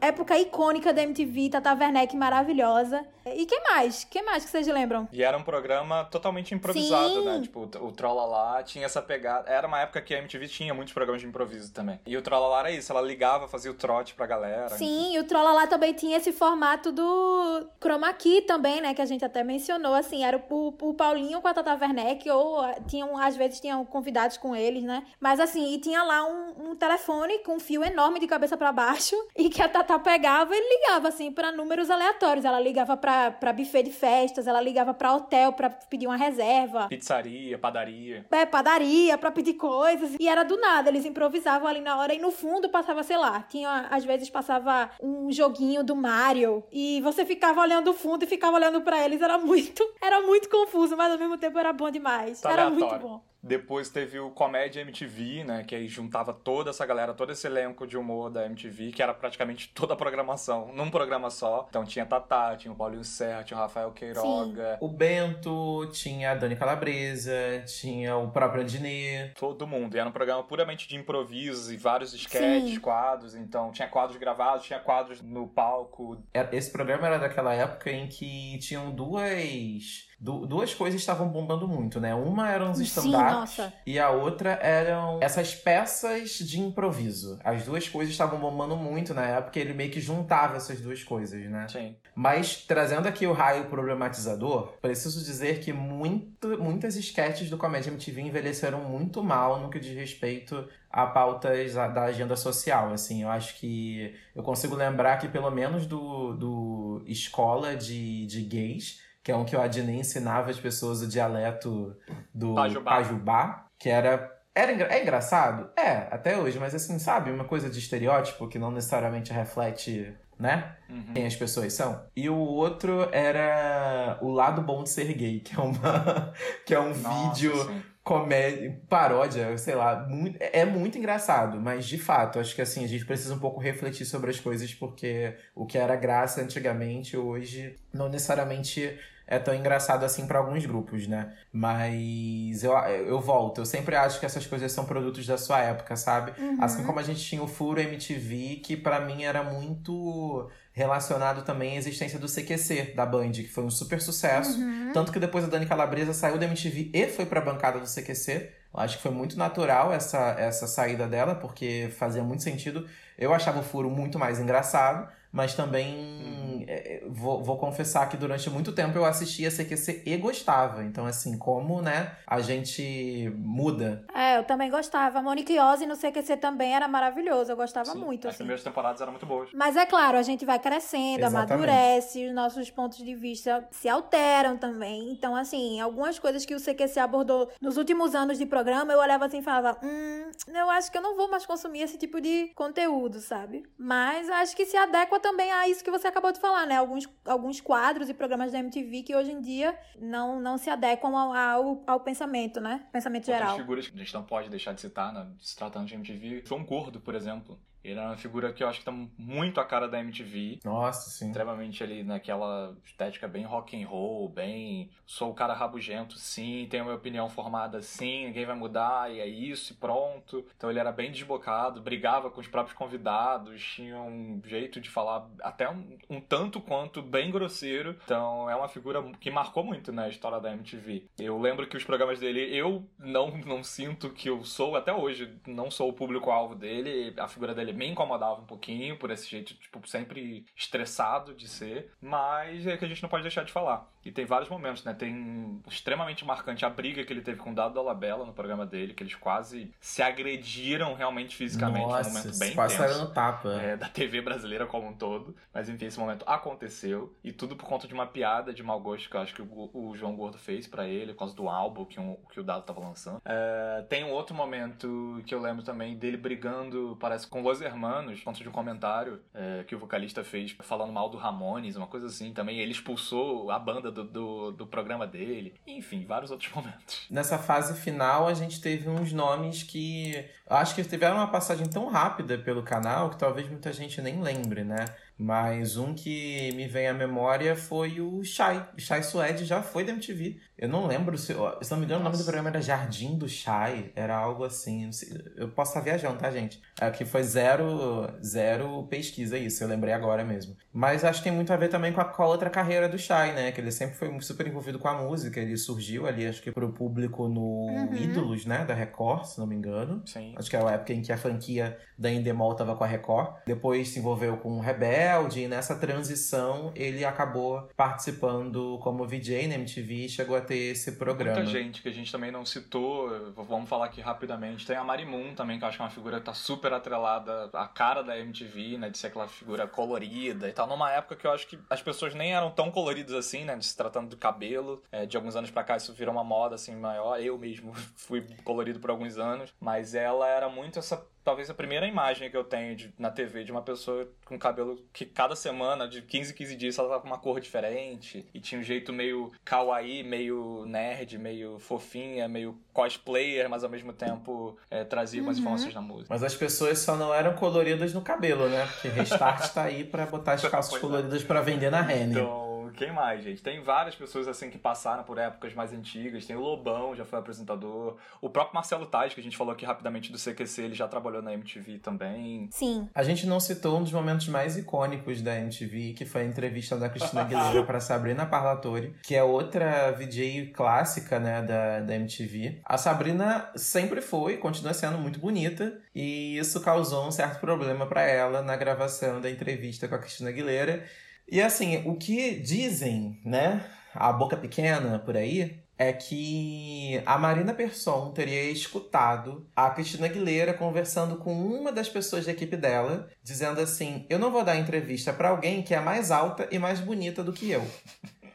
[0.00, 3.06] época icônica da MTV, Tata Werneck maravilhosa.
[3.26, 4.04] E que mais?
[4.04, 5.08] que mais que vocês lembram?
[5.12, 7.24] E era um programa totalmente improvisado, Sim.
[7.24, 7.40] né?
[7.42, 9.50] Tipo, o, Trollala tinha essa pegada.
[9.50, 12.00] Era uma época que a MTV tinha muitos programas de improviso também.
[12.06, 14.70] E o Trollala era isso, ela ligava, fazia o trote pra galera.
[14.70, 18.94] Sim, e o Trolla também tinha esse formato do Chroma Key também, né?
[18.94, 22.60] Que a gente até mencionou, assim, era o, o Paulinho com a Tata Werneck, ou
[22.60, 25.04] ah, tinham, às vezes tinham convidados com eles, né?
[25.20, 28.72] Mas assim, e tinha lá um, um telefone com um fio enorme de cabeça pra
[28.72, 32.44] baixo, e que a Tata pegava e ligava, assim, pra números aleatórios.
[32.44, 36.88] Ela ligava pra, pra buffet de festas, ela ligava pra hotel pra pedir uma reserva.
[36.88, 38.26] Pizzaria, padaria.
[38.30, 40.16] É, padaria pra pedir coisas.
[40.18, 43.42] E era do nada, eles improvisavam ali na hora e no fundo passava, sei lá,
[43.42, 48.26] tinha, às vezes passava um joguinho do Mario e você ficava olhando o fundo e
[48.26, 49.20] ficava olhando pra eles.
[49.20, 52.40] Era muito, era muito confuso, mas ao mesmo tempo era bom demais.
[52.40, 52.90] Tá era aleatório.
[52.90, 53.33] muito bom.
[53.46, 55.64] Depois teve o Comédia MTV, né?
[55.64, 59.12] Que aí juntava toda essa galera, todo esse elenco de humor da MTV, que era
[59.12, 61.66] praticamente toda a programação, num programa só.
[61.68, 66.34] Então tinha Tatá, tinha o Paulinho Serra, tinha o Rafael Queiroga, O Bento, tinha a
[66.34, 67.34] Dani Calabresa,
[67.66, 69.30] tinha o próprio Adnê.
[69.38, 69.94] todo mundo.
[69.94, 72.80] E era um programa puramente de improvisos e vários sketches, Sim.
[72.80, 73.34] quadros.
[73.34, 76.22] Então tinha quadros gravados, tinha quadros no palco.
[76.50, 80.08] Esse programa era daquela época em que tinham duas.
[80.20, 82.14] Du- duas coisas estavam bombando muito, né?
[82.14, 87.38] Uma eram os stand-ups e a outra eram essas peças de improviso.
[87.44, 91.02] As duas coisas estavam bombando muito na época e ele meio que juntava essas duas
[91.02, 91.66] coisas, né?
[91.68, 91.96] Sim.
[92.14, 98.20] Mas trazendo aqui o raio problematizador, preciso dizer que muito, muitas sketches do Comédia MTV
[98.22, 102.92] envelheceram muito mal no que diz respeito a pautas da agenda social.
[102.92, 108.42] Assim, eu acho que eu consigo lembrar que pelo menos do, do Escola de, de
[108.42, 111.96] Gays, que é um que o Adnê ensinava as pessoas o dialeto
[112.32, 112.90] do Pajubá.
[112.90, 115.68] Pajubá, que era era é engraçado?
[115.76, 120.76] É, até hoje, mas assim, sabe, uma coisa de estereótipo que não necessariamente reflete, né?
[120.88, 121.12] Uhum.
[121.12, 122.04] quem as pessoas são.
[122.14, 126.32] E o outro era o lado bom de ser gay, que é uma
[126.64, 127.82] que é um Nossa, vídeo sim.
[128.04, 132.88] comédia, paródia, sei lá, muito, é muito engraçado, mas de fato, acho que assim, a
[132.88, 137.74] gente precisa um pouco refletir sobre as coisas porque o que era graça antigamente, hoje
[137.92, 138.96] não necessariamente
[139.26, 141.32] é tão engraçado assim para alguns grupos, né?
[141.52, 145.96] Mas eu, eu volto, eu sempre acho que essas coisas são produtos da sua época,
[145.96, 146.32] sabe?
[146.38, 146.58] Uhum.
[146.60, 151.76] Assim como a gente tinha o Furo MTV, que pra mim era muito relacionado também
[151.76, 154.58] à existência do CQC da Band, que foi um super sucesso.
[154.58, 154.90] Uhum.
[154.92, 158.50] Tanto que depois a Dani Calabresa saiu da MTV e foi pra bancada do CQC.
[158.74, 162.86] Eu acho que foi muito natural essa, essa saída dela, porque fazia muito sentido.
[163.16, 168.16] Eu achava o Furo muito mais engraçado, mas também é, é, vou, vou confessar que
[168.16, 170.84] durante muito tempo eu assistia CQC e gostava.
[170.84, 174.04] Então, assim, como, né, a gente muda.
[174.14, 175.18] É, eu também gostava.
[175.18, 177.50] A Monique Ozzy no CQC também era maravilhoso.
[177.50, 178.44] Eu gostava Sim, muito, As assim.
[178.44, 179.50] primeiras temporadas eram muito boas.
[179.52, 181.52] Mas é claro, a gente vai crescendo, Exatamente.
[181.52, 185.10] amadurece, os nossos pontos de vista se alteram também.
[185.10, 189.26] Então, assim, algumas coisas que o CQC abordou nos últimos anos de programa, eu olhava
[189.26, 192.52] assim e falava, hum, eu acho que eu não vou mais consumir esse tipo de
[192.54, 193.64] conteúdo, sabe?
[193.76, 196.76] Mas acho que se adequa também a isso que você acabou de falar, né?
[196.76, 201.16] Alguns, alguns quadros e programas da MTV que hoje em dia não, não se adequam
[201.16, 202.86] ao, ao, ao pensamento, né?
[202.92, 203.56] Pensamento Outras geral.
[203.56, 205.26] figuras que a gente não pode deixar de citar, né?
[205.40, 207.58] se tratando de MTV, João Gordo, por exemplo.
[207.84, 210.60] Ele é uma figura que eu acho que tá muito a cara da MTV.
[210.64, 211.26] Nossa, sim.
[211.26, 214.90] Extremamente ali naquela estética bem rock and roll, bem.
[215.04, 219.20] Sou o cara rabugento, sim, tenho a minha opinião formada, sim, ninguém vai mudar, e
[219.20, 220.46] é isso, e pronto.
[220.56, 225.28] Então ele era bem desbocado, brigava com os próprios convidados, tinha um jeito de falar
[225.42, 227.96] até um, um tanto quanto bem grosseiro.
[228.04, 231.04] Então é uma figura que marcou muito na história da MTV.
[231.18, 235.38] Eu lembro que os programas dele, eu não, não sinto que eu sou, até hoje,
[235.46, 239.54] não sou o público-alvo dele, a figura dele me incomodava um pouquinho por esse jeito,
[239.54, 243.93] tipo, sempre estressado de ser, mas é que a gente não pode deixar de falar.
[244.04, 244.92] E tem vários momentos, né?
[244.92, 248.94] Tem extremamente marcante a briga que ele teve com o Dado Dolabella no programa dele,
[248.94, 253.00] que eles quase se agrediram realmente fisicamente Nossa, num momento bem quase intenso.
[253.00, 253.52] no tapa.
[253.54, 255.34] É, da TV brasileira como um todo.
[255.52, 257.14] Mas enfim, esse momento aconteceu.
[257.22, 259.70] E tudo por conta de uma piada de mau gosto que eu acho que o,
[259.72, 262.64] o João Gordo fez pra ele, por causa do álbum que, um, que o Dado
[262.64, 263.20] tava lançando.
[263.24, 268.18] É, tem um outro momento que eu lembro também dele brigando, parece, com Los Hermanos,
[268.18, 271.86] por conta de um comentário é, que o vocalista fez falando mal do Ramones, uma
[271.86, 272.32] coisa assim.
[272.32, 275.54] Também ele expulsou a banda do, do, do programa dele.
[275.66, 277.06] Enfim, vários outros momentos.
[277.10, 281.88] Nessa fase final, a gente teve uns nomes que acho que tiveram uma passagem tão
[281.88, 284.84] rápida pelo canal que talvez muita gente nem lembre, né?
[285.16, 288.68] Mas um que me vem à memória foi o Shai.
[288.76, 290.40] O Shai Suede já foi da MTV.
[290.56, 291.34] Eu não lembro se.
[291.62, 293.90] Se não me engano, o nome do programa era Jardim do Shai.
[293.96, 294.88] Era algo assim.
[295.36, 296.60] Eu posso estar viajando, tá, gente?
[296.80, 299.62] Aqui foi zero, zero pesquisa isso.
[299.64, 300.56] Eu lembrei agora mesmo.
[300.72, 302.98] Mas acho que tem muito a ver também com a, com a outra carreira do
[302.98, 303.52] Shai, né?
[303.52, 305.40] Que ele sempre foi super envolvido com a música.
[305.40, 307.94] Ele surgiu ali, acho que pro público no Uhum.
[307.94, 308.64] Ídolos, né?
[308.64, 310.02] Da Record, se não me engano.
[310.06, 310.34] Sim.
[310.36, 313.34] Acho que era a época em que a franquia da Endemol tava com a Record.
[313.46, 319.54] Depois se envolveu com o Rebelde e nessa transição ele acabou participando como VJ na
[319.54, 321.36] MTV e chegou a ter esse programa.
[321.36, 324.66] Muita gente que a gente também não citou, vamos falar aqui rapidamente.
[324.66, 327.50] Tem a Marimun também, que eu acho que é uma figura que tá super atrelada
[327.52, 328.90] à cara da MTV, né?
[328.90, 330.66] De ser aquela figura colorida e tal.
[330.66, 333.58] Numa época que eu acho que as pessoas nem eram tão coloridas assim, né?
[333.60, 334.82] Se tratando do cabelo.
[334.92, 337.20] É, de alguns anos pra cá isso virou uma moda assim maior.
[337.20, 339.52] Eu mesmo fui colorido por alguns anos.
[339.60, 343.42] Mas ela era muito essa talvez a primeira imagem que eu tenho de, na TV
[343.44, 347.00] de uma pessoa com cabelo que cada semana, de 15 em 15 dias, ela tava
[347.00, 348.26] com uma cor diferente.
[348.34, 353.92] E tinha um jeito meio kawaii, meio nerd, meio fofinha, meio cosplayer, mas ao mesmo
[353.92, 355.42] tempo é, trazia algumas Uhum.
[355.44, 356.08] informações na música.
[356.10, 358.66] Mas as pessoas só não eram coloridas no cabelo, né?
[358.66, 360.78] Porque Restart tá aí pra botar as calças é.
[360.78, 362.18] coloridas pra vender na Renner.
[362.18, 362.43] Então,
[362.74, 363.42] quem mais, gente?
[363.42, 366.26] Tem várias pessoas assim que passaram por épocas mais antigas.
[366.26, 367.96] Tem o Lobão, já foi apresentador.
[368.20, 371.22] O próprio Marcelo Tais, que a gente falou aqui rapidamente do CQC, ele já trabalhou
[371.22, 372.48] na MTV também.
[372.50, 372.88] Sim.
[372.94, 376.76] A gente não citou um dos momentos mais icônicos da MTV, que foi a entrevista
[376.76, 382.60] da Cristina Aguilera para Sabrina Parlatori, que é outra VJ clássica, né, da, da MTV.
[382.64, 388.02] A Sabrina sempre foi, continua sendo muito bonita, e isso causou um certo problema para
[388.02, 390.84] ela na gravação da entrevista com a Cristina Aguilera.
[391.28, 393.64] E assim, o que dizem, né,
[393.94, 400.54] a boca pequena por aí, é que a Marina Persson teria escutado a Cristina Aguilera
[400.54, 405.12] conversando com uma das pessoas da equipe dela, dizendo assim: Eu não vou dar entrevista
[405.12, 407.66] pra alguém que é mais alta e mais bonita do que eu.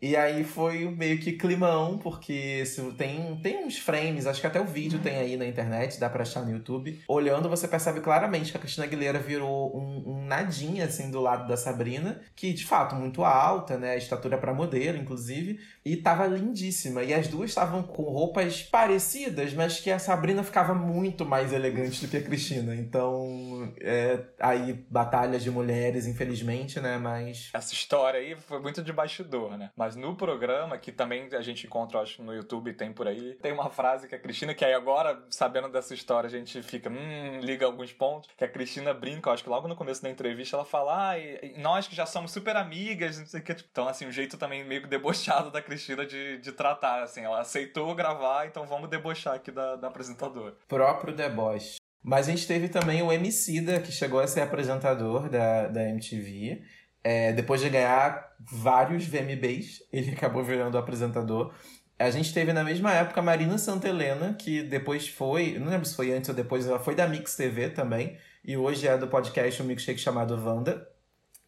[0.02, 2.64] E aí foi meio que climão, porque
[2.97, 6.24] tem, tem uns frames, acho que até o vídeo tem aí na internet, dá pra
[6.24, 7.02] achar no YouTube.
[7.08, 11.47] Olhando, você percebe claramente que a Cristina Aguilera virou um, um nadinha, assim, do lado
[11.47, 13.97] da Sabrina, que de fato muito alta, né?
[13.97, 17.04] Estatura pra modelo, inclusive, e tava lindíssima.
[17.04, 22.02] E as duas estavam com roupas parecidas, mas que a Sabrina ficava muito mais elegante
[22.02, 22.76] do que a Cristina.
[22.76, 26.97] Então, é, aí, batalhas de mulheres, infelizmente, né?
[26.97, 27.50] Mas.
[27.54, 29.72] Essa história aí foi muito de bastidor, né?
[29.76, 33.52] Mas no programa, que também a gente encontra, acho, no YouTube, tem por aí, tem
[33.52, 37.40] uma frase que a Cristina, que aí agora, sabendo dessa história, a gente fica, hum,
[37.42, 40.66] liga alguns pontos, que a Cristina brinca, acho que logo no começo da entrevista ela
[40.66, 41.16] fala, ah,
[41.58, 43.52] nós que já somos super amigas, não sei o que.
[43.52, 47.42] Então, assim, um jeito também meio que debochado da Cristina de, de tratar, assim, ela
[47.42, 50.56] aceitou gravar, então vamos debochar aqui da, da apresentadora.
[50.68, 51.80] próprio deboche.
[52.02, 56.62] Mas a gente teve também o Emicida, que chegou a ser apresentador da, da MTV.
[57.04, 61.54] É, depois de ganhar vários VMBs, ele acabou virando apresentador.
[61.97, 65.95] A gente teve na mesma época a Marina Santelena, que depois foi, não lembro se
[65.95, 69.62] foi antes ou depois, ela foi da Mix TV também, e hoje é do podcast
[69.62, 70.88] um milkshake chamado Wanda.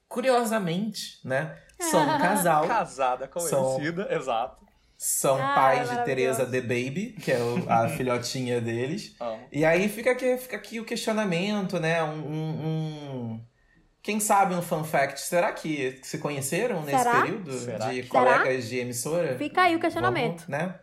[0.10, 1.58] Curiosamente, né?
[1.80, 2.68] São um casal.
[2.68, 4.58] Casada, conhecida, exato.
[4.98, 6.04] são Ah, pais de.
[6.04, 9.16] Teresa The Baby, que é o- a filhotinha deles.
[9.20, 9.40] Amo.
[9.52, 12.04] E aí fica aqui, fica aqui o questionamento, né?
[12.04, 13.46] Um, um- um-
[14.02, 17.22] Quem sabe um fun fact, será que se conheceram nesse Será?
[17.22, 19.38] período Será de colegas de emissora?
[19.38, 20.46] Fica aí o questionamento.
[20.46, 20.76] Vamos, né?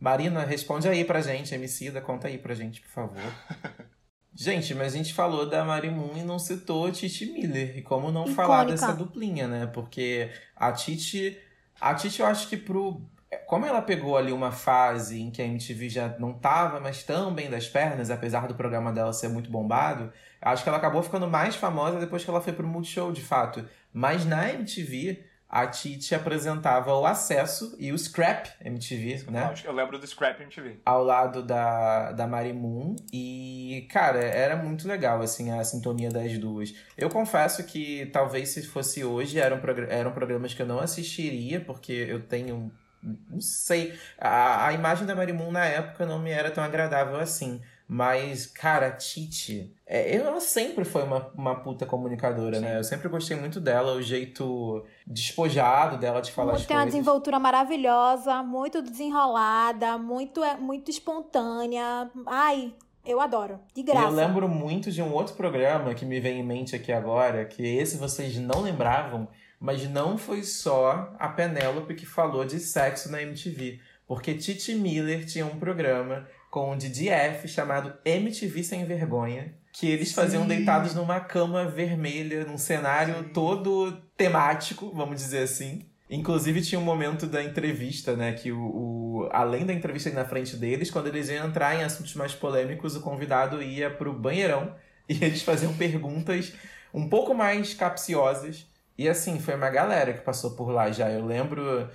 [0.00, 3.34] Marina, responde aí pra gente, Emicida, conta aí pra gente, por favor.
[4.34, 7.76] gente, mas a gente falou da Marimun e não citou Titi Miller.
[7.76, 8.72] E como não falar Icônica.
[8.72, 9.66] dessa duplinha, né?
[9.66, 11.36] Porque a Titi.
[11.80, 13.02] A Titi, eu acho que pro.
[13.46, 17.32] Como ela pegou ali uma fase em que a MTV já não tava mais tão
[17.32, 21.28] bem das pernas, apesar do programa dela ser muito bombado, acho que ela acabou ficando
[21.28, 23.68] mais famosa depois que ela foi pro Multishow, de fato.
[23.92, 29.54] Mas na MTV, a Titi apresentava o Acesso e o Scrap MTV, né?
[29.64, 30.80] Eu lembro do Scrap MTV.
[30.84, 32.96] Ao lado da, da Marimun.
[33.10, 36.74] E, cara, era muito legal, assim, a sintonia das duas.
[36.98, 39.58] Eu confesso que talvez se fosse hoje, eram,
[39.88, 42.70] eram programas que eu não assistiria, porque eu tenho.
[43.02, 43.98] Não sei.
[44.18, 47.60] A, a imagem da Marimun na época não me era tão agradável assim.
[47.90, 52.76] Mas, cara, a Titi, é, ela sempre foi uma, uma puta comunicadora, né?
[52.76, 56.98] Eu sempre gostei muito dela, o jeito despojado dela de falar as Tem uma coisas.
[56.98, 62.10] desenvoltura maravilhosa, muito desenrolada, muito, é, muito espontânea.
[62.26, 62.74] Ai,
[63.06, 63.58] eu adoro.
[63.74, 64.06] De graça.
[64.06, 67.62] eu lembro muito de um outro programa que me vem em mente aqui agora, que
[67.62, 69.26] esse vocês não lembravam,
[69.60, 73.80] mas não foi só a Penélope que falou de sexo na MTV.
[74.06, 79.86] Porque Titi Miller tinha um programa com o Didi F chamado MTV Sem Vergonha, que
[79.86, 80.48] eles faziam Sim.
[80.48, 83.28] deitados numa cama vermelha, num cenário Sim.
[83.34, 85.82] todo temático, vamos dizer assim.
[86.10, 88.32] Inclusive tinha um momento da entrevista, né?
[88.32, 92.14] Que o, o- além da entrevista na frente deles, quando eles iam entrar em assuntos
[92.14, 94.74] mais polêmicos, o convidado ia pro banheirão
[95.06, 96.54] e eles faziam perguntas
[96.94, 98.66] um pouco mais capciosas.
[98.98, 101.08] E assim, foi uma galera que passou por lá já.
[101.08, 101.88] Eu lembro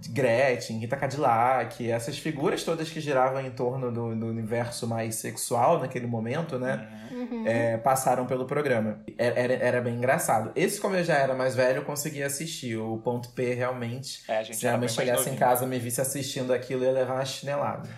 [0.00, 5.14] de Gretchen, Rita Cadillac, essas figuras todas que giravam em torno do, do universo mais
[5.14, 6.88] sexual naquele momento, né?
[7.12, 7.46] Uhum.
[7.46, 9.00] é, passaram pelo programa.
[9.16, 10.50] Era, era, bem engraçado.
[10.56, 12.76] Esse, como eu já era mais velho, eu conseguia assistir.
[12.76, 15.78] O ponto P, realmente, É, a gente se a mãe chegasse em casa e me
[15.78, 17.88] visse assistindo aquilo, eu ia levar uma chinelada.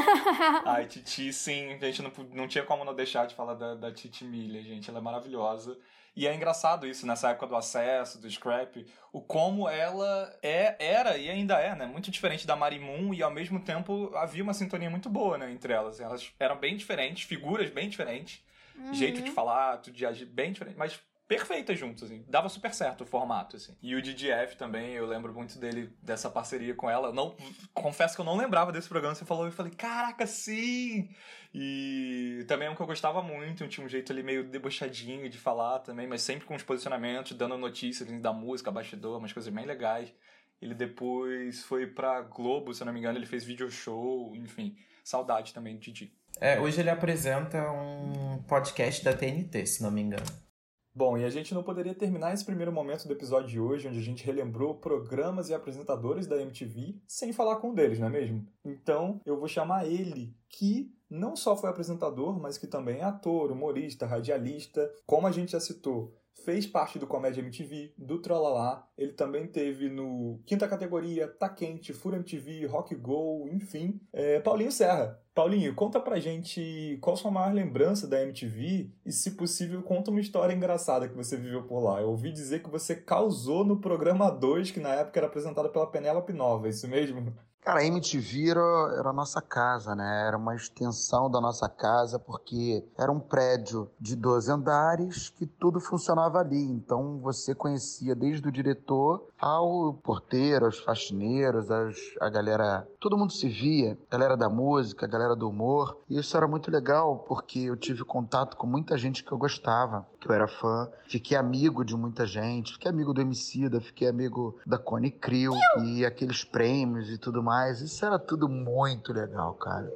[0.66, 3.90] Ai, Titi, sim, a gente não, não tinha como não deixar de falar da, da
[3.90, 4.90] Titi Miller, gente.
[4.90, 5.76] Ela é maravilhosa.
[6.14, 11.16] E é engraçado isso, nessa época do acesso, do scrap, o como ela é, era
[11.16, 11.86] e ainda é, né?
[11.86, 15.72] Muito diferente da Marimun e ao mesmo tempo havia uma sintonia muito boa, né, entre
[15.72, 16.00] elas.
[16.00, 18.42] Elas eram bem diferentes, figuras bem diferentes,
[18.76, 18.94] Uhum.
[18.94, 20.98] jeito de falar, tudo de agir bem diferente, mas
[21.30, 22.24] perfeitas juntas, assim.
[22.26, 23.76] Dava super certo o formato, assim.
[23.80, 27.12] E o DDF também, eu lembro muito dele, dessa parceria com ela.
[27.12, 27.36] Não,
[27.72, 31.08] confesso que eu não lembrava desse programa, você falou eu falei, caraca, sim!
[31.54, 35.38] E também é um que eu gostava muito, tinha um jeito ali meio debochadinho de
[35.38, 39.54] falar também, mas sempre com os posicionamentos, dando notícias assim, da música, bastidor, umas coisas
[39.54, 40.12] bem legais.
[40.60, 44.74] Ele depois foi pra Globo, se eu não me engano, ele fez video show, enfim.
[45.04, 46.12] Saudade também do Didi.
[46.40, 50.49] É, hoje ele apresenta um podcast da TNT, se não me engano.
[50.92, 53.98] Bom, e a gente não poderia terminar esse primeiro momento do episódio de hoje, onde
[53.98, 58.10] a gente relembrou programas e apresentadores da MTV, sem falar com um deles, não é
[58.10, 58.44] mesmo?
[58.64, 63.52] Então, eu vou chamar ele, que não só foi apresentador, mas que também é ator,
[63.52, 66.12] humorista, radialista, como a gente já citou,
[66.44, 71.92] fez parte do Comédia MTV, do Trollolá, ele também teve no Quinta Categoria, Tá Quente,
[71.92, 74.00] Fura MTV, Rock Go, enfim.
[74.12, 75.20] É, Paulinho Serra.
[75.40, 80.20] Paulinho, conta pra gente qual sua maior lembrança da MTV e, se possível, conta uma
[80.20, 81.98] história engraçada que você viveu por lá.
[81.98, 85.86] Eu ouvi dizer que você causou no programa 2, que na época era apresentado pela
[85.86, 87.34] Penélope Nova, é isso mesmo?
[87.62, 90.26] Cara, a MTV era, era a nossa casa, né?
[90.26, 95.78] Era uma extensão da nossa casa, porque era um prédio de 12 andares que tudo
[95.78, 96.62] funcionava ali.
[96.62, 102.88] Então você conhecia desde o diretor ao porteiro, aos faxineiros, as, a galera.
[102.98, 105.98] Todo mundo se via, galera da música, galera do humor.
[106.08, 110.06] E isso era muito legal, porque eu tive contato com muita gente que eu gostava,
[110.20, 110.88] que eu era fã.
[111.08, 116.04] Fiquei amigo de muita gente, fiquei amigo do Emicida, fiquei amigo da Cone Crew e
[116.04, 117.80] aqueles prêmios e tudo mais.
[117.80, 119.90] Isso era tudo muito legal, cara.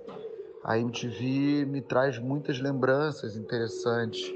[0.64, 4.32] A MTV me traz muitas lembranças interessantes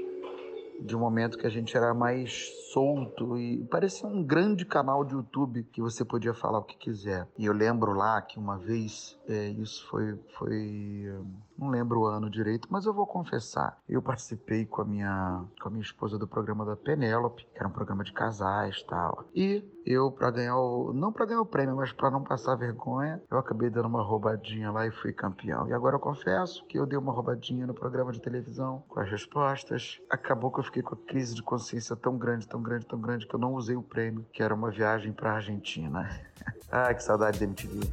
[0.79, 5.13] de um momento que a gente era mais solto e parecia um grande canal de
[5.13, 7.27] YouTube que você podia falar o que quiser.
[7.37, 11.11] E eu lembro lá que uma vez, é, isso foi, foi,
[11.59, 13.77] não lembro o ano direito, mas eu vou confessar.
[13.87, 17.67] Eu participei com a minha, com a minha esposa do programa da Penélope, que era
[17.67, 19.25] um programa de casais, tal.
[19.35, 23.21] E eu para ganhar o, não para ganhar o prêmio, mas para não passar vergonha,
[23.29, 25.67] eu acabei dando uma roubadinha lá e fui campeão.
[25.67, 29.09] E agora eu confesso que eu dei uma roubadinha no programa de televisão com as
[29.09, 29.99] respostas.
[30.09, 33.27] Acabou que eu fiquei com a crise de consciência tão grande, tão grande, tão grande
[33.27, 36.09] que eu não usei o prêmio, que era uma viagem para Argentina.
[36.71, 37.91] Ah, que saudade da MTV.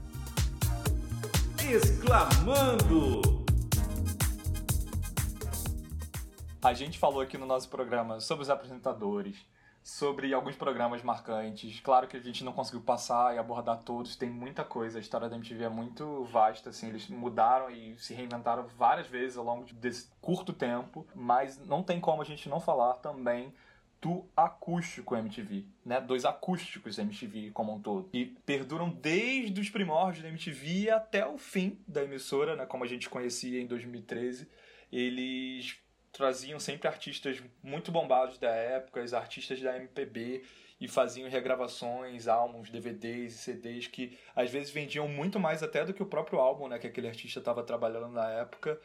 [1.67, 3.46] Exclamando!
[6.67, 9.37] A gente falou aqui no nosso programa sobre os apresentadores,
[9.85, 11.79] sobre alguns programas marcantes.
[11.79, 14.99] Claro que a gente não conseguiu passar e abordar todos, tem muita coisa.
[14.99, 19.37] A história da MTV é muito vasta, assim, eles mudaram e se reinventaram várias vezes
[19.37, 23.55] ao longo desse curto tempo, mas não tem como a gente não falar também
[24.03, 26.01] do acústico MTV, né?
[26.01, 28.11] Dois acústicos MTV como um todo.
[28.13, 32.67] E perduram desde os primórdios da MTV até o fim da emissora, né?
[32.67, 34.51] Como a gente conhecia em 2013.
[34.91, 35.86] Eles
[36.17, 40.43] traziam sempre artistas muito bombados da época, os artistas da MPB,
[40.81, 45.95] e faziam regravações, álbuns, DVDs e CDs que às vezes vendiam muito mais até do
[45.95, 48.81] que o próprio álbum, né, que aquele artista estava trabalhando na época,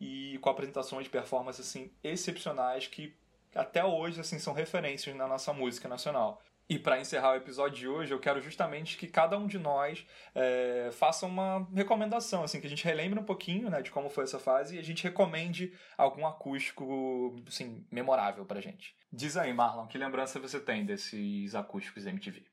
[0.00, 3.14] e com apresentações de performance assim excepcionais que
[3.54, 6.42] até hoje assim são referências na nossa música nacional.
[6.68, 10.04] E para encerrar o episódio de hoje, eu quero justamente que cada um de nós
[10.34, 14.24] é, faça uma recomendação, assim, que a gente relembre um pouquinho né, de como foi
[14.24, 18.96] essa fase e a gente recomende algum acústico assim, memorável pra gente.
[19.12, 22.44] Diz aí, Marlon, que lembrança você tem desses acústicos MTV?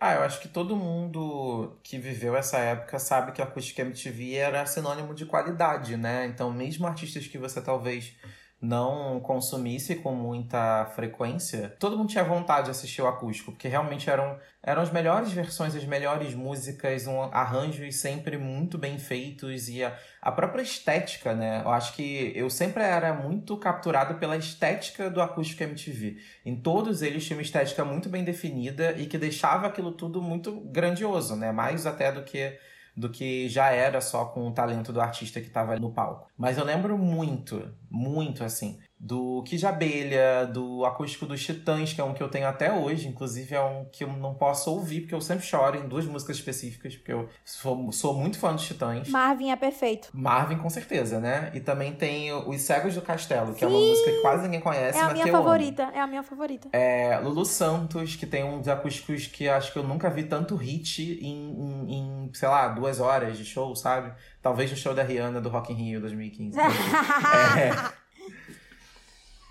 [0.00, 4.34] Ah, eu acho que todo mundo que viveu essa época sabe que a acústica MTV
[4.34, 6.26] era sinônimo de qualidade, né?
[6.26, 8.16] Então, mesmo artistas que você talvez
[8.64, 14.08] não consumisse com muita frequência, todo mundo tinha vontade de assistir o acústico, porque realmente
[14.08, 19.84] eram, eram as melhores versões, as melhores músicas, um arranjos sempre muito bem feitos e
[19.84, 21.62] a, a própria estética, né?
[21.64, 26.16] Eu acho que eu sempre era muito capturado pela estética do acústico MTV.
[26.44, 30.60] Em todos eles tinha uma estética muito bem definida e que deixava aquilo tudo muito
[30.60, 31.52] grandioso, né?
[31.52, 32.58] Mais até do que
[32.96, 36.28] do que já era só com o talento do artista que estava no palco.
[36.36, 42.04] Mas eu lembro muito, muito assim, do Kid Abelha, do Acústico dos Titãs, que é
[42.04, 45.14] um que eu tenho até hoje, inclusive é um que eu não posso ouvir, porque
[45.14, 49.06] eu sempre choro em duas músicas específicas, porque eu sou, sou muito fã dos Titãs.
[49.10, 50.08] Marvin é perfeito.
[50.14, 51.50] Marvin, com certeza, né?
[51.52, 53.66] E também tem Os Cegos do Castelo, que Sim.
[53.66, 55.92] é uma música que quase ninguém conhece, é a minha favorita, amo.
[55.92, 56.68] É a minha favorita.
[56.72, 61.18] É, Lulu Santos, que tem uns acústicos que acho que eu nunca vi tanto hit
[61.20, 64.14] em, em, em sei lá, duas horas de show, sabe?
[64.40, 66.56] Talvez no show da Rihanna do Rock in Rio 2015.
[66.58, 68.03] é...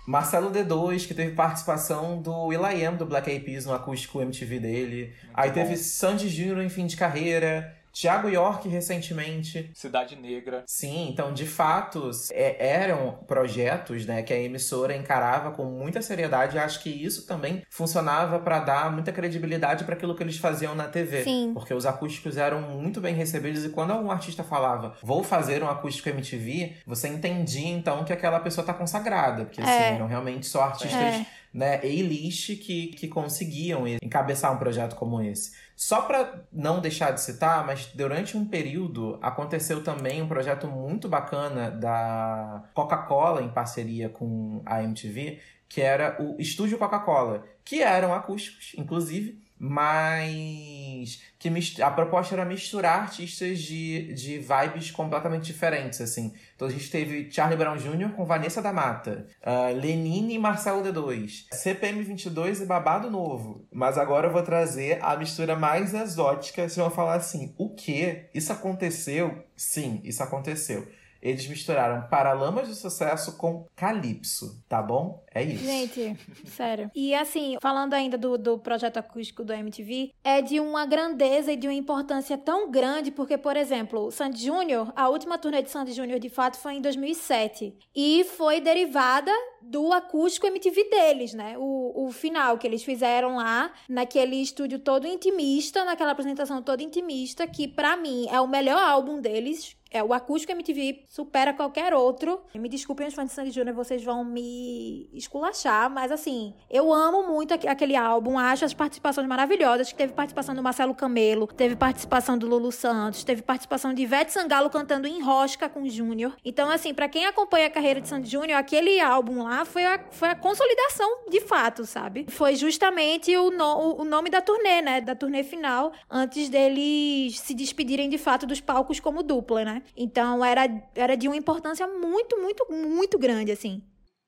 [0.06, 5.02] Marcelo D2, que teve participação do Will.i.am do Black Eyed Peas no acústico MTV dele.
[5.22, 5.54] Muito Aí bom.
[5.54, 6.60] teve Sandy Jr.
[6.60, 7.74] em fim de carreira.
[7.94, 9.70] Tiago York recentemente.
[9.72, 10.64] Cidade Negra.
[10.66, 16.56] Sim, então de fato é, eram projetos né, que a emissora encarava com muita seriedade
[16.56, 20.74] e acho que isso também funcionava para dar muita credibilidade para aquilo que eles faziam
[20.74, 21.22] na TV.
[21.22, 21.52] Sim.
[21.54, 25.68] Porque os acústicos eram muito bem recebidos e quando algum artista falava vou fazer um
[25.68, 29.44] acústico MTV, você entendia então que aquela pessoa tá consagrada.
[29.44, 29.86] Porque assim, é.
[29.86, 31.00] assim, eram realmente só artistas.
[31.00, 35.52] É né, A-list que, que conseguiam encabeçar um projeto como esse.
[35.76, 41.08] Só para não deixar de citar, mas durante um período aconteceu também um projeto muito
[41.08, 48.14] bacana da Coca-Cola em parceria com a MTV, que era o Estúdio Coca-Cola, que eram
[48.14, 56.32] acústicos, inclusive, mas que a proposta era misturar artistas de, de vibes completamente diferentes, assim.
[56.56, 58.12] Então a gente teve Charlie Brown Jr.
[58.14, 63.66] com Vanessa da Mata, uh, Lenine e Marcelo D2, CPM 22 e Babado Novo.
[63.72, 66.62] Mas agora eu vou trazer a mistura mais exótica.
[66.62, 68.24] Vocês vão falar assim: o que?
[68.34, 69.44] Isso aconteceu?
[69.56, 70.88] Sim, isso aconteceu.
[71.24, 75.24] Eles misturaram Paralamas de Sucesso com Calypso, tá bom?
[75.34, 75.64] É isso.
[75.64, 76.16] Gente,
[76.46, 76.90] sério.
[76.94, 81.56] E assim, falando ainda do, do projeto acústico do MTV, é de uma grandeza e
[81.56, 85.92] de uma importância tão grande, porque, por exemplo, Sandy Júnior, a última turnê de Sandy
[85.92, 87.74] Júnior, de fato, foi em 2007.
[87.96, 91.56] E foi derivada do acústico MTV deles, né?
[91.58, 97.46] O, o final que eles fizeram lá, naquele estúdio todo intimista, naquela apresentação toda intimista,
[97.46, 102.42] que para mim é o melhor álbum deles, é, o acústico MTV supera qualquer outro.
[102.52, 107.28] Me desculpem os fãs de Sandy Júnior, vocês vão me esculachar, mas assim, eu amo
[107.28, 112.36] muito aquele álbum, acho as participações maravilhosas, que teve participação do Marcelo Camelo, teve participação
[112.36, 116.34] do Lulu Santos, teve participação de Ivete Sangalo cantando em Rosca com Júnior.
[116.44, 120.00] Então, assim, para quem acompanha a carreira de Sandy Júnior, aquele álbum lá foi a,
[120.10, 122.26] foi a consolidação de fato, sabe?
[122.28, 125.00] Foi justamente o, no, o nome da turnê, né?
[125.00, 129.82] Da turnê final, antes deles se despedirem de fato dos palcos como dupla, né?
[129.96, 130.62] Então era,
[130.94, 133.82] era de uma importância muito, muito, muito grande, assim.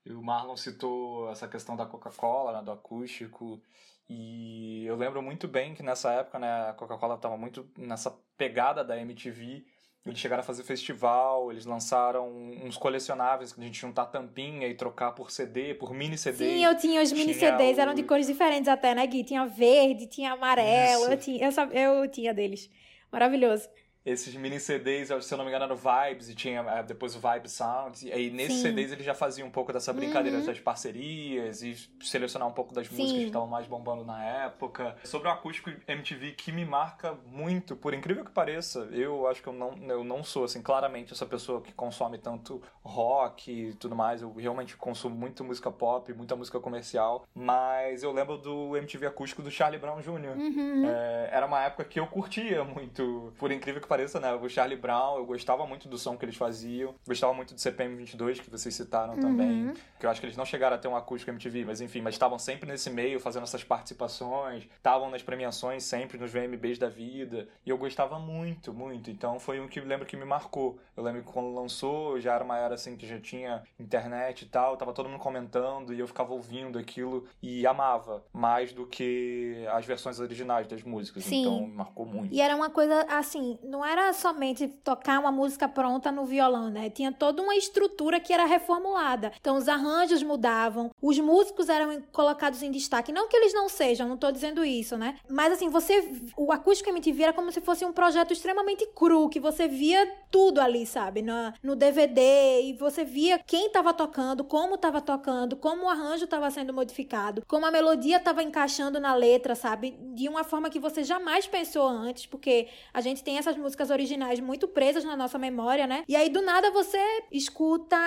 [0.05, 3.61] E o Marlon citou essa questão da Coca-Cola, né, do acústico.
[4.09, 8.85] E eu lembro muito bem que nessa época, né, a Coca-Cola estava muito nessa pegada
[8.85, 9.65] da MTV.
[10.05, 12.29] Eles chegaram a fazer festival, eles lançaram
[12.63, 16.37] uns colecionáveis que a gente juntar tampinha e trocar por CD, por mini CD.
[16.37, 17.81] Sim, eu tinha os mini CDs, o...
[17.81, 19.25] eram de cores diferentes até, né, Gui?
[19.25, 21.75] Tinha verde, tinha amarelo, eu tinha, eu, sab...
[21.75, 22.69] eu tinha deles.
[23.11, 23.67] Maravilhoso
[24.07, 27.19] esses mini CDs, se eu não me engano, eram Vibes e tinha é, depois o
[27.19, 28.07] Vibe Sound.
[28.07, 28.69] E aí nesses Sim.
[28.69, 30.45] CDs ele já fazia um pouco dessa brincadeira uhum.
[30.45, 32.95] das parcerias e selecionar um pouco das Sim.
[32.95, 34.95] músicas que estavam mais bombando na época.
[35.03, 39.49] Sobre o acústico MTV que me marca muito, por incrível que pareça, eu acho que
[39.49, 43.93] eu não, eu não sou assim claramente essa pessoa que consome tanto rock e tudo
[43.93, 44.21] mais.
[44.21, 49.41] Eu realmente consumo muito música pop, muita música comercial, mas eu lembro do MTV acústico
[49.41, 50.37] do Charlie Brown Jr.
[50.37, 50.85] Uhum.
[50.87, 54.31] É, era uma época que eu curtia muito, por incrível que pareça pareça, né?
[54.33, 56.93] O Charlie Brown, eu gostava muito do som que eles faziam.
[57.05, 59.19] Gostava muito do CPM 22, que vocês citaram uhum.
[59.19, 59.73] também.
[59.99, 62.13] Que eu acho que eles não chegaram a ter um acústico MTV, mas enfim, mas
[62.13, 64.67] estavam sempre nesse meio, fazendo essas participações.
[64.75, 67.47] Estavam nas premiações, sempre nos VMBs da vida.
[67.65, 69.09] E eu gostava muito, muito.
[69.09, 70.77] Então foi um que lembro que me marcou.
[70.95, 74.45] Eu lembro que quando lançou, já era uma era assim que já tinha internet e
[74.45, 74.77] tal.
[74.77, 78.23] Tava todo mundo comentando e eu ficava ouvindo aquilo e amava.
[78.31, 81.23] Mais do que as versões originais das músicas.
[81.23, 81.41] Sim.
[81.41, 82.31] Então marcou muito.
[82.31, 86.89] E era uma coisa assim, não era somente tocar uma música pronta no violão, né?
[86.89, 89.31] Tinha toda uma estrutura que era reformulada.
[89.39, 93.11] Então os arranjos mudavam, os músicos eram colocados em destaque.
[93.11, 95.17] Não que eles não sejam, não tô dizendo isso, né?
[95.29, 96.07] Mas assim, você.
[96.35, 100.59] O acústico MTV era como se fosse um projeto extremamente cru, que você via tudo
[100.59, 101.21] ali, sabe?
[101.21, 106.27] No, no DVD, e você via quem tava tocando, como tava tocando, como o arranjo
[106.27, 109.91] tava sendo modificado, como a melodia tava encaixando na letra, sabe?
[110.13, 113.89] De uma forma que você jamais pensou antes, porque a gente tem essas músicas músicas
[113.89, 116.05] originais muito presas na nossa memória, né?
[116.07, 116.97] E aí, do nada, você
[117.29, 117.97] escuta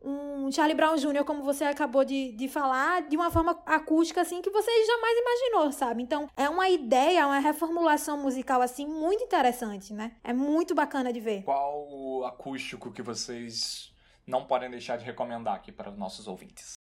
[0.00, 4.40] um Charlie Brown Jr., como você acabou de, de falar, de uma forma acústica, assim,
[4.40, 6.00] que você jamais imaginou, sabe?
[6.04, 10.12] Então, é uma ideia, uma reformulação musical, assim, muito interessante, né?
[10.22, 11.42] É muito bacana de ver.
[11.42, 13.92] Qual acústico que vocês
[14.24, 16.77] não podem deixar de recomendar aqui para os nossos ouvintes?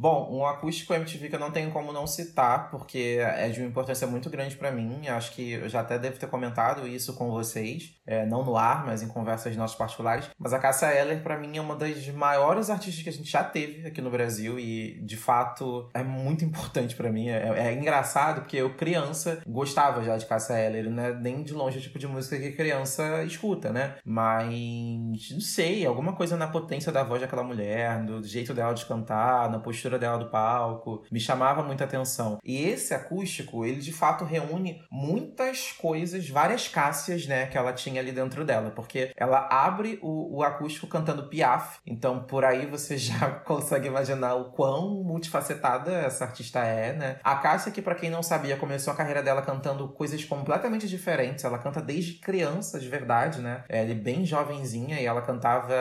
[0.00, 3.68] Bom, um acústico MTV que eu não tenho como não citar, porque é de uma
[3.68, 5.08] importância muito grande para mim.
[5.08, 8.86] Acho que eu já até devo ter comentado isso com vocês, é, não no ar,
[8.86, 10.30] mas em conversas nossas particulares.
[10.38, 13.42] Mas a Cássia Eller, para mim, é uma das maiores artistas que a gente já
[13.42, 17.28] teve aqui no Brasil e, de fato, é muito importante para mim.
[17.28, 21.12] É, é, engraçado porque eu, criança, gostava já de Cássia Eller, né?
[21.12, 23.96] Nem de longe o tipo de música que criança escuta, né?
[24.04, 28.86] Mas, não sei, alguma coisa na potência da voz daquela mulher, do jeito dela de
[28.86, 32.38] cantar, na postura postura dela do palco, me chamava muita atenção.
[32.44, 38.00] E esse acústico, ele de fato reúne muitas coisas, várias cássias, né, que ela tinha
[38.00, 42.96] ali dentro dela, porque ela abre o, o acústico cantando Piaf, então por aí você
[42.98, 47.16] já consegue imaginar o quão multifacetada essa artista é, né?
[47.24, 51.44] A Cássia, que para quem não sabia, começou a carreira dela cantando coisas completamente diferentes,
[51.44, 53.64] ela canta desde criança, de verdade, né?
[53.68, 55.74] Ela é bem jovenzinha e ela cantava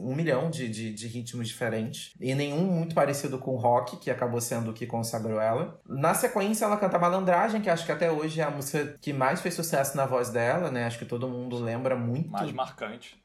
[0.00, 4.10] um milhão de, de, de ritmos diferentes, e nenhum muito parecido parecido com rock, que
[4.10, 5.80] acabou sendo o que consagrou ela.
[5.86, 9.40] Na sequência, ela canta Malandragem, que acho que até hoje é a música que mais
[9.40, 10.86] fez sucesso na voz dela, né?
[10.86, 12.30] Acho que todo mundo lembra muito.
[12.30, 13.22] Mais marcante.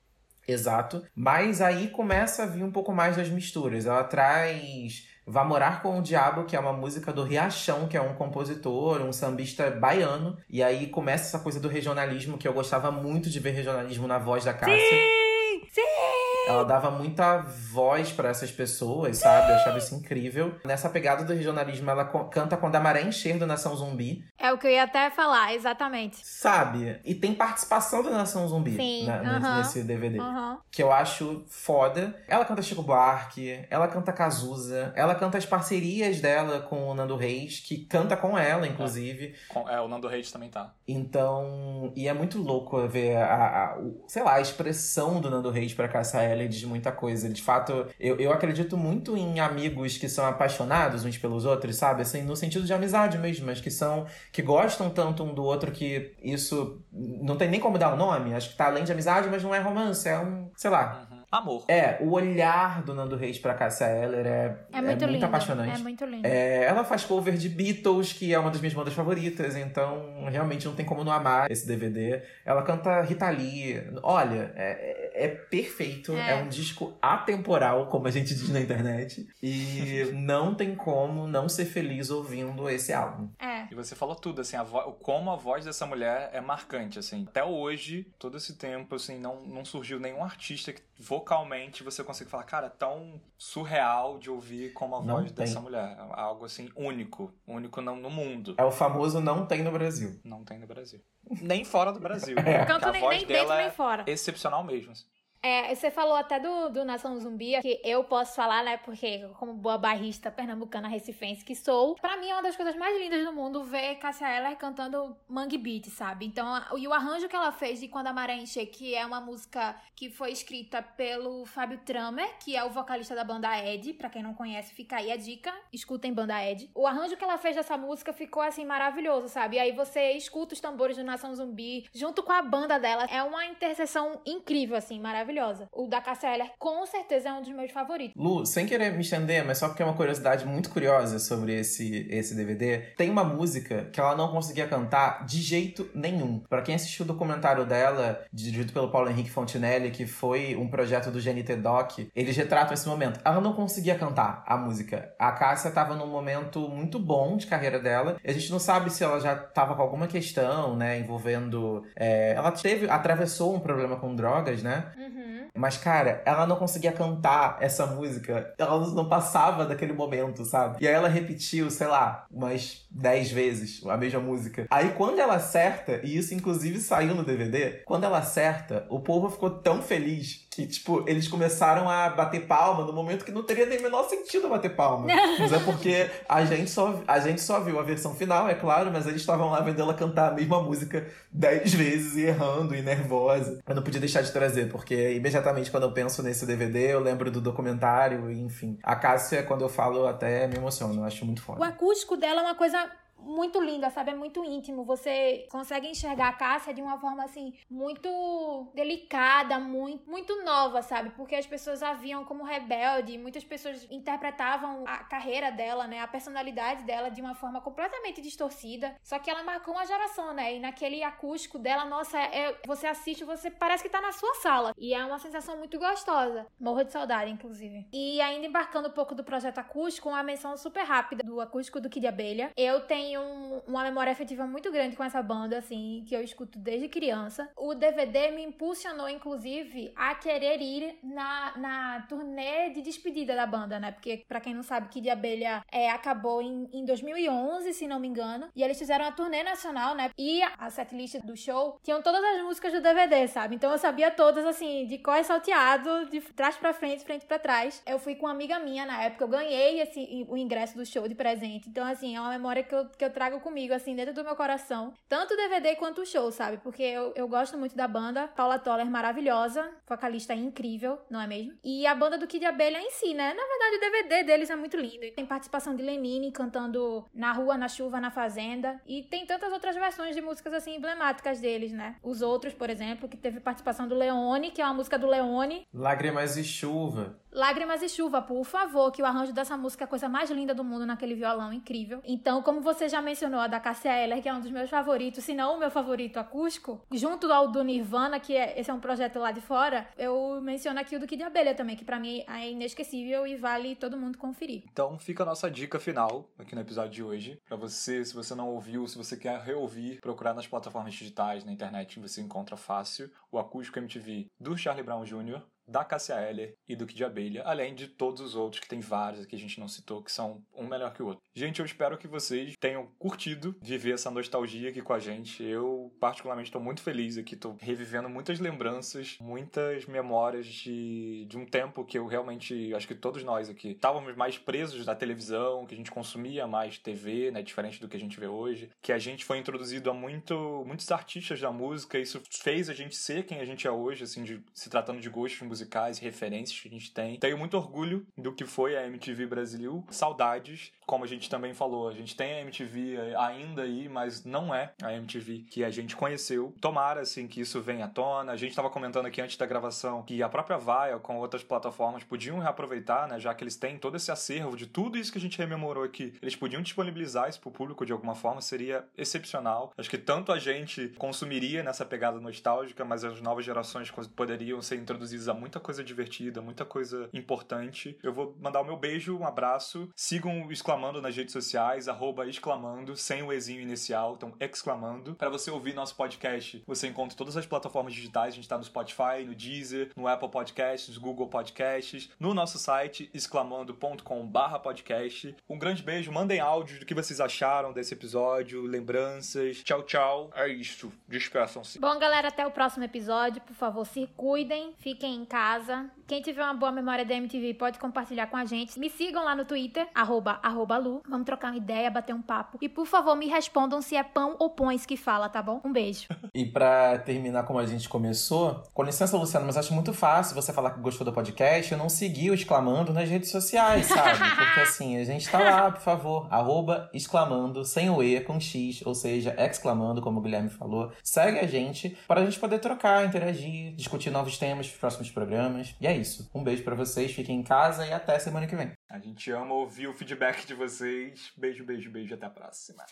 [0.47, 1.03] Exato.
[1.15, 3.85] Mas aí começa a vir um pouco mais das misturas.
[3.85, 8.01] Ela traz Vá Morar com o Diabo, que é uma música do Riachão, que é
[8.01, 10.37] um compositor, um sambista baiano.
[10.49, 14.17] E aí começa essa coisa do regionalismo, que eu gostava muito de ver regionalismo na
[14.17, 14.77] voz da Cássia.
[14.77, 15.67] Sim!
[15.69, 16.16] Sim!
[16.47, 19.51] Ela dava muita voz para essas pessoas, sabe?
[19.51, 20.55] Eu achava isso incrível.
[20.63, 24.23] Nessa pegada do regionalismo, ela canta quando a maré encher do Nação Zumbi.
[24.37, 26.25] É o que eu ia até falar, exatamente.
[26.25, 26.99] Sabe?
[27.03, 30.19] E tem participação da Nação Zumbi Sim, né, uh -huh, nesse DVD.
[30.19, 30.57] Uh -huh.
[30.71, 32.15] Que eu acho foda.
[32.27, 37.17] Ela canta Chico Buarque, ela canta Cazuza, ela canta as parcerias dela com o Nando
[37.17, 39.35] Reis, que canta com ela, inclusive.
[39.55, 40.73] É, é o Nando Reis também tá.
[40.87, 43.77] Então, e é muito louco ver a, a, a
[44.07, 47.29] sei lá, a expressão do Nando Reis pra Cássia ele diz muita coisa.
[47.29, 52.01] De fato, eu, eu acredito muito em amigos que são apaixonados uns pelos outros, sabe?
[52.01, 54.05] Assim, no sentido de amizade mesmo, mas que são.
[54.31, 58.33] que gostam tanto um do outro que isso não tem nem como dar um nome.
[58.33, 60.49] Acho que tá além de amizade, mas não é romance, é um.
[60.55, 61.07] sei lá.
[61.11, 61.17] Uhum.
[61.29, 61.65] Amor.
[61.67, 65.75] É, o olhar do Nando Reis pra Cássia Eller é, é muito, é muito apaixonante.
[65.75, 66.25] É muito lindo.
[66.25, 70.65] É, ela faz cover de Beatles, que é uma das minhas bandas favoritas, então realmente
[70.65, 72.21] não tem como não amar esse DVD.
[72.45, 73.83] Ela canta Rita Lee.
[74.01, 76.13] Olha, é, é, é perfeito.
[76.13, 76.31] É.
[76.31, 76.35] é.
[76.35, 79.27] um disco atemporal, como a gente diz na internet.
[79.41, 83.29] E não tem como não ser feliz ouvindo esse álbum.
[83.39, 83.67] É.
[83.71, 84.63] E você falou tudo, assim, a
[85.01, 87.25] como a voz dessa mulher é marcante, assim.
[87.27, 92.29] Até hoje, todo esse tempo, assim, não, não surgiu nenhum artista que vocalmente você consegue
[92.29, 95.45] falar, cara, tão surreal de ouvir como a não voz tem.
[95.45, 95.97] dessa mulher.
[96.11, 97.33] Algo assim único.
[97.47, 98.55] Único não no mundo.
[98.57, 100.19] É o famoso não tem no Brasil.
[100.23, 101.01] Não tem no Brasil.
[101.41, 102.37] Nem fora do Brasil.
[102.39, 102.65] É.
[102.65, 104.03] Canto nem, nem dentro nem fora.
[104.07, 104.91] É excepcional mesmo.
[104.91, 105.05] Assim.
[105.41, 108.77] É, você falou até do, do Nação Zumbi, que eu posso falar, né?
[108.77, 112.97] Porque, como boa barrista pernambucana recifense que sou, para mim é uma das coisas mais
[112.99, 116.25] lindas do mundo ver Cássia Eller cantando Mangue Beat, sabe?
[116.25, 116.47] Então,
[116.77, 119.75] e o arranjo que ela fez de Quando a Maré Encher, que é uma música
[119.95, 123.93] que foi escrita pelo Fábio Tramer, que é o vocalista da banda Ed.
[123.93, 125.53] Pra quem não conhece, fica aí a dica.
[125.71, 126.69] Escutem banda Ed.
[126.75, 129.57] O arranjo que ela fez dessa música ficou, assim, maravilhoso, sabe?
[129.57, 133.05] E aí você escuta os tambores do Nação Zumbi junto com a banda dela.
[133.05, 135.67] É uma interseção incrível, assim, maravilhosa maravilhosa.
[135.73, 138.15] O da Cassia Eller, com certeza, é um dos meus favoritos.
[138.15, 142.07] Lu, sem querer me estender, mas só porque é uma curiosidade muito curiosa sobre esse,
[142.09, 146.39] esse DVD, tem uma música que ela não conseguia cantar de jeito nenhum.
[146.49, 151.11] Para quem assistiu o documentário dela, dirigido pelo Paulo Henrique Fontinelli, que foi um projeto
[151.11, 153.19] do GNT Doc, eles retratam esse momento.
[153.23, 155.13] Ela não conseguia cantar a música.
[155.19, 158.17] A Cássia tava num momento muito bom de carreira dela.
[158.25, 161.83] A gente não sabe se ela já tava com alguma questão, né, envolvendo.
[161.95, 164.91] É, ela teve, atravessou um problema com drogas, né?
[164.97, 165.16] Uhum.
[165.55, 168.53] Mas, cara, ela não conseguia cantar essa música.
[168.57, 170.77] Ela não passava daquele momento, sabe?
[170.83, 174.65] E aí ela repetiu, sei lá, umas 10 vezes a mesma música.
[174.69, 179.29] Aí quando ela acerta, e isso inclusive saiu no DVD, quando ela acerta, o povo
[179.29, 183.67] ficou tão feliz que, tipo, eles começaram a bater palma no momento que não teria
[183.67, 185.05] nem o menor sentido bater palma.
[185.37, 188.89] mas é porque a gente, só, a gente só viu a versão final, é claro,
[188.91, 192.81] mas eles estavam lá vendo ela cantar a mesma música dez vezes e errando e
[192.81, 193.59] nervosa.
[193.67, 197.29] Eu não podia deixar de trazer, porque imediatamente quando eu penso nesse DVD, eu lembro
[197.31, 198.77] do documentário, enfim.
[198.83, 201.59] A Cássia, quando eu falo, até me emociono, eu acho muito foda.
[201.59, 202.89] O acústico dela é uma coisa
[203.19, 204.11] muito linda, sabe?
[204.11, 204.83] É muito íntimo.
[204.83, 211.09] Você consegue enxergar a Cássia de uma forma assim muito delicada, muito muito nova, sabe?
[211.11, 216.07] Porque as pessoas a viam como rebelde, muitas pessoas interpretavam a carreira dela, né, a
[216.07, 218.95] personalidade dela de uma forma completamente distorcida.
[219.03, 220.55] Só que ela marcou uma geração, né?
[220.55, 224.73] E naquele acústico dela, nossa, é, você assiste, você parece que tá na sua sala.
[224.77, 226.47] E é uma sensação muito gostosa.
[226.59, 227.87] Morro de saudade, inclusive.
[227.91, 231.89] E ainda embarcando um pouco do projeto acústico, uma menção super rápida do acústico do
[231.89, 232.51] Kid Abelha.
[232.55, 236.59] Eu tenho tenho uma memória afetiva muito grande com essa banda, assim, que eu escuto
[236.59, 237.49] desde criança.
[237.55, 243.79] O DVD me impulsionou, inclusive, a querer ir na, na turnê de despedida da banda,
[243.79, 243.91] né?
[243.91, 248.07] Porque, para quem não sabe, Kid Abelha é, acabou em, em 2011, se não me
[248.07, 248.47] engano.
[248.55, 250.11] E eles fizeram a turnê nacional, né?
[250.17, 253.55] E a setlist do show tinham todas as músicas do DVD, sabe?
[253.55, 257.39] Então eu sabia todas, assim, de qual é salteado, de trás para frente, frente para
[257.39, 257.81] trás.
[257.85, 261.07] Eu fui com uma amiga minha na época, eu ganhei esse, o ingresso do show
[261.07, 261.69] de presente.
[261.69, 264.35] Então, assim, é uma memória que eu, que eu trago comigo, assim, dentro do meu
[264.35, 264.93] coração.
[265.07, 266.57] Tanto o DVD quanto o show, sabe?
[266.57, 268.27] Porque eu, eu gosto muito da banda.
[268.27, 269.69] Paula Toller, maravilhosa.
[269.87, 271.53] Vocalista incrível, não é mesmo?
[271.63, 273.33] E a banda do Kid Abelha em si, né?
[273.33, 275.03] Na verdade, o DVD deles é muito lindo.
[275.03, 278.81] E tem participação de Lenine cantando Na Rua, na Chuva, na Fazenda.
[278.85, 281.95] E tem tantas outras versões de músicas, assim, emblemáticas deles, né?
[282.01, 285.67] Os outros, por exemplo, que teve participação do Leone, que é uma música do Leone.
[285.73, 287.19] Lágrimas e Chuva.
[287.31, 290.55] Lágrimas e Chuva, por favor, que o arranjo dessa música é a coisa mais linda
[290.55, 292.01] do mundo naquele violão incrível.
[292.03, 295.23] Então, como você já mencionou, a da Cassia Eller, que é um dos meus favoritos,
[295.23, 298.79] se não o meu favorito acústico, junto ao do Nirvana, que é, esse é um
[298.79, 302.23] projeto lá de fora, eu menciono aqui o do Kid Abelha também, que para mim
[302.27, 304.63] é inesquecível e vale todo mundo conferir.
[304.71, 307.41] Então, fica a nossa dica final aqui no episódio de hoje.
[307.47, 311.51] para você, se você não ouviu, se você quer reouvir, procurar nas plataformas digitais, na
[311.51, 316.75] internet, você encontra fácil o Acústico MTV do Charlie Brown Jr., da Cassia Eller e
[316.75, 319.67] do Kid Abelha, além de todos os outros que tem vários que a gente não
[319.67, 321.21] citou, que são um melhor que o outro.
[321.35, 325.43] Gente, eu espero que vocês tenham curtido viver essa nostalgia aqui com a gente.
[325.43, 331.45] Eu, particularmente, estou muito feliz aqui, estou revivendo muitas lembranças, muitas memórias de, de um
[331.45, 335.73] tempo que eu realmente, acho que todos nós aqui, estávamos mais presos da televisão, que
[335.73, 338.97] a gente consumia mais TV, né, diferente do que a gente vê hoje, que a
[338.97, 343.39] gente foi introduzido a muito, muitos artistas da música, isso fez a gente ser quem
[343.39, 346.91] a gente é hoje, assim, de, se tratando de gostos musicais, referências que a gente
[346.91, 347.17] tem.
[347.17, 349.83] Tenho muito orgulho do que foi a MTV Brasil.
[349.89, 354.53] Saudades, como a gente também falou, a gente tem a MTV ainda aí, mas não
[354.53, 356.53] é a MTV que a gente conheceu.
[356.61, 358.31] Tomara, assim, que isso venha à tona.
[358.31, 362.03] A gente estava comentando aqui antes da gravação que a própria Vaia, com outras plataformas,
[362.03, 363.19] podiam reaproveitar, né?
[363.19, 366.13] Já que eles têm todo esse acervo de tudo isso que a gente rememorou aqui.
[366.21, 369.73] Eles podiam disponibilizar isso pro público de alguma forma, seria excepcional.
[369.77, 374.75] Acho que tanto a gente consumiria nessa pegada nostálgica, mas as novas gerações poderiam ser
[374.75, 377.97] introduzidas a muito muita coisa divertida, muita coisa importante.
[378.03, 379.87] Eu vou mandar o meu beijo, um abraço.
[379.95, 385.15] Sigam o Exclamando nas redes sociais, arroba exclamando, sem o Ezinho inicial, então exclamando.
[385.15, 388.33] Para você ouvir nosso podcast, você encontra todas as plataformas digitais.
[388.33, 392.59] A gente tá no Spotify, no Deezer, no Apple Podcasts, no Google Podcasts, no nosso
[392.59, 395.33] site exclamando.com/podcast.
[395.47, 399.63] Um grande beijo, mandem áudios do que vocês acharam desse episódio, lembranças.
[399.63, 400.29] Tchau, tchau.
[400.35, 400.91] É isso.
[401.07, 401.79] Despeçam-se.
[401.79, 403.41] Bom, galera, até o próximo episódio.
[403.43, 405.96] Por favor, se cuidem, fiquem em casa casa.
[406.07, 408.79] Quem tiver uma boa memória da MTV pode compartilhar com a gente.
[408.79, 411.01] Me sigam lá no Twitter, arroba, arroba Lu.
[411.05, 412.57] Vamos trocar uma ideia, bater um papo.
[412.61, 415.59] E por favor, me respondam se é pão ou pães que fala, tá bom?
[415.65, 416.07] Um beijo.
[416.33, 420.53] E pra terminar como a gente começou, com licença, Luciano, mas acho muito fácil você
[420.53, 424.17] falar que gostou do podcast e não seguir o Exclamando nas redes sociais, sabe?
[424.17, 428.81] Porque assim, a gente tá lá, por favor, arroba exclamando, sem o E, com X,
[428.85, 430.89] ou seja, exclamando, como o Guilherme falou.
[431.03, 435.75] Segue a gente para a gente poder trocar, interagir, discutir novos temas para próximos programas.
[435.81, 436.29] E é isso.
[436.33, 438.71] Um beijo para vocês, fiquem em casa e até semana que vem.
[438.89, 441.31] A gente ama ouvir o feedback de vocês.
[441.37, 442.13] Beijo, beijo, beijo.
[442.13, 442.85] Até a próxima.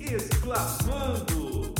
[0.00, 1.77] Exclamando!